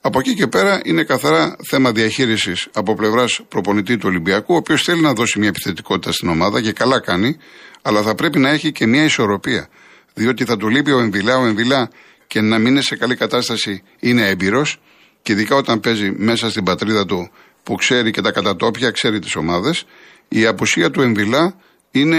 Από 0.00 0.18
εκεί 0.18 0.34
και 0.34 0.46
πέρα 0.46 0.80
είναι 0.84 1.02
καθαρά 1.02 1.56
θέμα 1.68 1.92
διαχείρισης 1.92 2.68
από 2.72 2.94
πλευράς 2.94 3.40
προπονητή 3.48 3.96
του 3.96 4.04
Ολυμπιακού, 4.08 4.54
ο 4.54 4.56
οποίος 4.56 4.82
θέλει 4.82 5.00
να 5.00 5.12
δώσει 5.12 5.38
μια 5.38 5.48
επιθετικότητα 5.48 6.12
στην 6.12 6.28
ομάδα 6.28 6.60
και 6.60 6.72
καλά 6.72 7.00
κάνει, 7.00 7.36
αλλά 7.82 8.02
θα 8.02 8.14
πρέπει 8.14 8.38
να 8.38 8.48
έχει 8.48 8.72
και 8.72 8.86
μια 8.86 9.04
ισορροπία. 9.04 9.68
Διότι 10.14 10.44
θα 10.44 10.56
του 10.56 10.68
λείπει 10.68 10.90
ο 10.90 10.98
Εμβιλά, 10.98 11.38
ο 11.38 11.46
Εμβιλά 11.46 11.90
και 12.26 12.40
να 12.40 12.58
μην 12.58 12.66
είναι 12.66 12.80
σε 12.80 12.96
καλή 12.96 13.16
κατάσταση 13.16 13.82
είναι 13.98 14.28
έμπειρος 14.28 14.80
και 15.22 15.32
ειδικά 15.32 15.56
όταν 15.56 15.80
παίζει 15.80 16.12
μέσα 16.16 16.50
στην 16.50 16.64
πατρίδα 16.64 17.06
του 17.06 17.30
που 17.62 17.74
ξέρει 17.74 18.10
και 18.10 18.20
τα 18.20 18.30
κατατόπια, 18.30 18.90
ξέρει 18.90 19.18
τις 19.18 19.36
ομάδες, 19.36 19.84
η 20.28 20.46
απουσία 20.46 20.90
του 20.90 21.02
Εμβιλά 21.02 21.54
είναι 21.90 22.18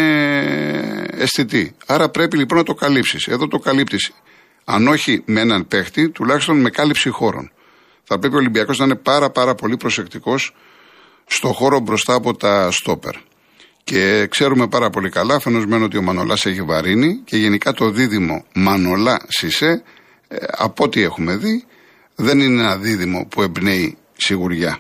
αισθητή. 1.12 1.76
Άρα 1.86 2.10
πρέπει 2.10 2.38
λοιπόν 2.38 2.58
να 2.58 2.64
το 2.64 2.74
καλύψεις. 2.74 3.28
Εδώ 3.28 3.48
το 3.48 3.60
καλύπτεις. 3.60 4.12
Αν 4.64 4.88
όχι 4.88 5.24
με 5.26 5.40
έναν 5.40 5.68
παίχτη, 5.68 6.10
τουλάχιστον 6.10 6.60
με 6.60 6.70
κάλυψη 6.70 7.10
χώρων. 7.10 7.52
Θα 8.04 8.20
πρέπει 8.20 8.36
ο 8.36 8.38
Ολυμπιακός 8.38 8.78
να 8.78 8.86
είναι 8.86 8.96
πάρα 8.96 9.30
πάρα 9.30 9.56
πολύ 9.56 9.78
προσεκτικός 9.78 10.56
στο 11.26 11.48
χώρο 11.48 11.80
μπροστά 11.80 12.14
από 12.14 12.36
τα 12.36 12.72
στόπερ. 12.72 13.16
Και 13.84 14.28
ξέρουμε 14.30 14.68
πάρα 14.68 14.90
πολύ 14.90 15.10
καλά, 15.10 15.40
φαινοσμένο 15.40 15.86
ότι 15.86 15.98
ο 15.98 16.02
Μανολάς 16.02 16.46
έχει 16.46 16.62
βαρύνει 16.62 17.22
και 17.26 17.38
γενικά 17.38 17.74
το 17.74 17.90
δίδυμο 17.90 18.46
Μανολά 18.54 19.22
Σισε, 19.28 19.84
ε, 20.28 20.38
από 20.52 20.84
ό,τι 20.84 21.02
έχουμε 21.02 21.36
δει, 21.36 21.64
δεν 22.16 22.40
είναι 22.40 22.62
ένα 22.62 22.78
δίδυμο 22.78 23.26
που 23.30 23.42
εμπνέει 23.42 23.98
σιγουριά. 24.18 24.80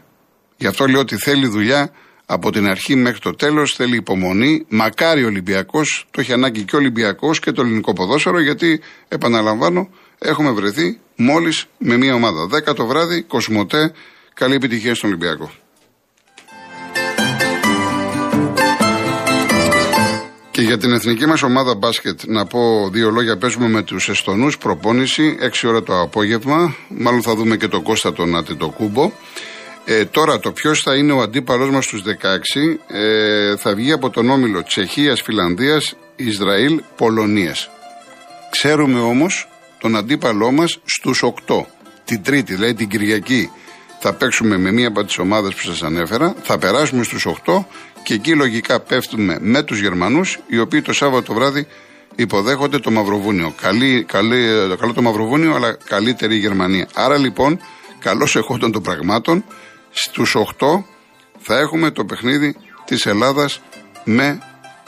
Γι' 0.58 0.68
αυτό 0.68 0.88
λέω 0.88 1.00
ότι 1.00 1.18
θέλει 1.18 1.48
δουλειά 1.48 1.92
από 2.34 2.52
την 2.52 2.68
αρχή 2.68 2.96
μέχρι 2.96 3.20
το 3.20 3.36
τέλος, 3.36 3.74
θέλει 3.74 3.96
υπομονή. 3.96 4.66
Μακάρι 4.70 5.24
ο 5.24 5.28
Ολυμπιακός, 5.28 6.06
το 6.12 6.22
έχει 6.22 6.34
ανάγκη 6.34 6.64
και 6.64 6.76
ο 6.76 6.80
Ολυμπιακός 6.80 7.40
και 7.40 7.52
το 7.52 7.62
ελληνικό 7.62 7.94
ποδόσφαιρο, 7.94 8.40
γιατί 8.40 8.82
επαναλαμβάνω, 9.08 9.90
έχουμε 10.20 10.52
βρεθεί 10.52 11.00
μόλις 11.16 11.66
με 11.78 11.98
μία 11.98 12.14
ομάδα. 12.14 12.48
10 12.48 12.74
το 12.76 12.86
βράδυ, 12.86 13.22
Κοσμοτέ, 13.22 13.94
καλή 14.34 14.56
επιτυχία 14.56 14.96
στον 14.96 15.10
Ολυμπιακό. 15.10 15.52
Και 20.52 20.62
για 20.62 20.78
την 20.78 20.92
εθνική 20.92 21.26
μας 21.26 21.44
ομάδα 21.44 21.76
μπάσκετ, 21.76 22.20
να 22.26 22.46
πω 22.46 22.90
δύο 22.92 23.10
λόγια. 23.10 23.38
Παίζουμε 23.38 23.68
με 23.68 23.82
τους 23.84 24.10
Εστονούς, 24.10 24.58
προπόνηση, 24.58 25.38
6 25.40 25.68
ώρα 25.68 25.84
το 25.84 26.02
απόγευμα. 26.02 26.76
Μάλλον 26.90 27.22
θα 27.22 27.36
δούμε 27.36 27.58
και 27.58 27.68
τον 27.68 27.84
Κώστα 27.84 28.14
τον 28.14 28.36
Ατιτοκούμπο. 28.36 29.12
Ε, 29.86 30.06
τώρα 30.06 30.40
το 30.40 30.52
ποιος 30.52 30.82
θα 30.82 30.96
είναι 30.96 31.12
ο 31.12 31.22
αντίπαλός 31.22 31.70
μας 31.70 31.86
στους 31.86 32.02
16 32.02 32.78
ε, 32.88 33.56
θα 33.56 33.76
βγει 33.76 33.92
από 33.92 34.10
τον 34.10 34.30
όμιλο 34.30 34.64
Τσεχίας, 34.64 35.22
Φιλανδίας, 35.22 35.96
Ισραήλ, 36.16 36.82
Πολωνίας. 36.96 37.70
Ξέρουμε 38.52 39.00
όμως 39.00 39.48
τον 39.80 39.96
αντίπαλό 39.96 40.52
μας 40.52 40.80
στους 40.86 41.24
8. 41.24 41.66
Την 42.06 42.24
Τρίτη, 42.24 42.54
δηλαδή 42.54 42.74
την 42.74 42.88
Κυριακή, 42.88 43.50
θα 44.00 44.14
παίξουμε 44.14 44.58
με 44.58 44.72
μία 44.72 44.88
από 44.88 45.04
τις 45.04 45.18
ομάδες 45.18 45.54
που 45.54 45.62
σας 45.62 45.84
ανέφερα. 45.84 46.36
Θα 46.44 46.58
περάσουμε 46.58 47.04
στους 47.04 47.26
8 47.26 47.66
και 48.04 48.14
εκεί 48.14 48.36
λογικά 48.36 48.80
πέφτουμε 48.80 49.38
με 49.42 49.64
τους 49.64 49.80
Γερμανούς, 49.80 50.40
οι 50.48 50.60
οποίοι 50.60 50.82
το 50.82 50.94
Σάββατο 50.94 51.34
βράδυ 51.34 51.68
υποδέχονται 52.16 52.80
το 52.80 52.92
Μαυροβούνιο. 52.92 53.54
Καλή, 53.62 54.04
καλή, 54.04 54.48
καλό 54.80 54.94
το 54.94 55.02
Μαυροβούνιο, 55.02 55.56
αλλά 55.56 55.78
καλύτερη 55.86 56.36
η 56.36 56.40
Γερμανία. 56.40 56.88
Άρα 56.94 57.18
λοιπόν, 57.18 57.60
καλώς 58.00 58.36
εχόντων 58.40 58.72
των 58.72 58.82
πραγμάτων, 58.82 59.44
στους 59.92 60.36
8 60.36 60.84
θα 61.40 61.58
έχουμε 61.58 61.92
το 61.92 62.06
παιχνίδι 62.06 62.56
της 62.86 63.06
Ελλάδας 63.06 63.62
με 64.04 64.40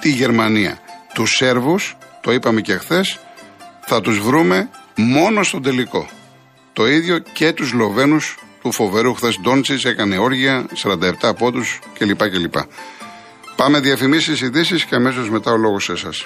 τη 0.02 0.10
Γερμανία. 0.10 0.80
Τους 1.13 1.36
Σέρβους, 1.36 1.98
το 2.22 2.32
είπαμε 2.32 2.62
και 2.62 2.78
χθες, 2.78 3.20
θα 3.86 4.02
τους 4.02 4.20
βρούμε 4.20 4.70
μόνο 4.96 5.44
στον 5.44 5.62
τελικό. 5.63 6.10
Το 6.74 6.88
ίδιο 6.88 7.18
και 7.18 7.54
τους 7.54 7.68
Σλοβαίνους 7.68 8.38
του 8.62 8.72
φοβερού 8.72 9.13
χθες 9.13 9.39
Ντόντσις 9.42 9.86
έκανε 9.86 10.18
όργια, 10.18 10.66
47 10.74 11.34
πόντους 11.38 11.80
κλπ. 11.98 12.30
κλπ. 12.30 12.56
Πάμε 13.56 13.80
διαφημίσεις, 13.80 14.42
ειδήσεις 14.42 14.86
και 14.86 14.96
αμέσως 14.96 15.30
μετά 15.30 15.52
ο 15.52 15.58
λόγος 15.58 15.84
σε 15.84 15.92
εσάς. 15.92 16.26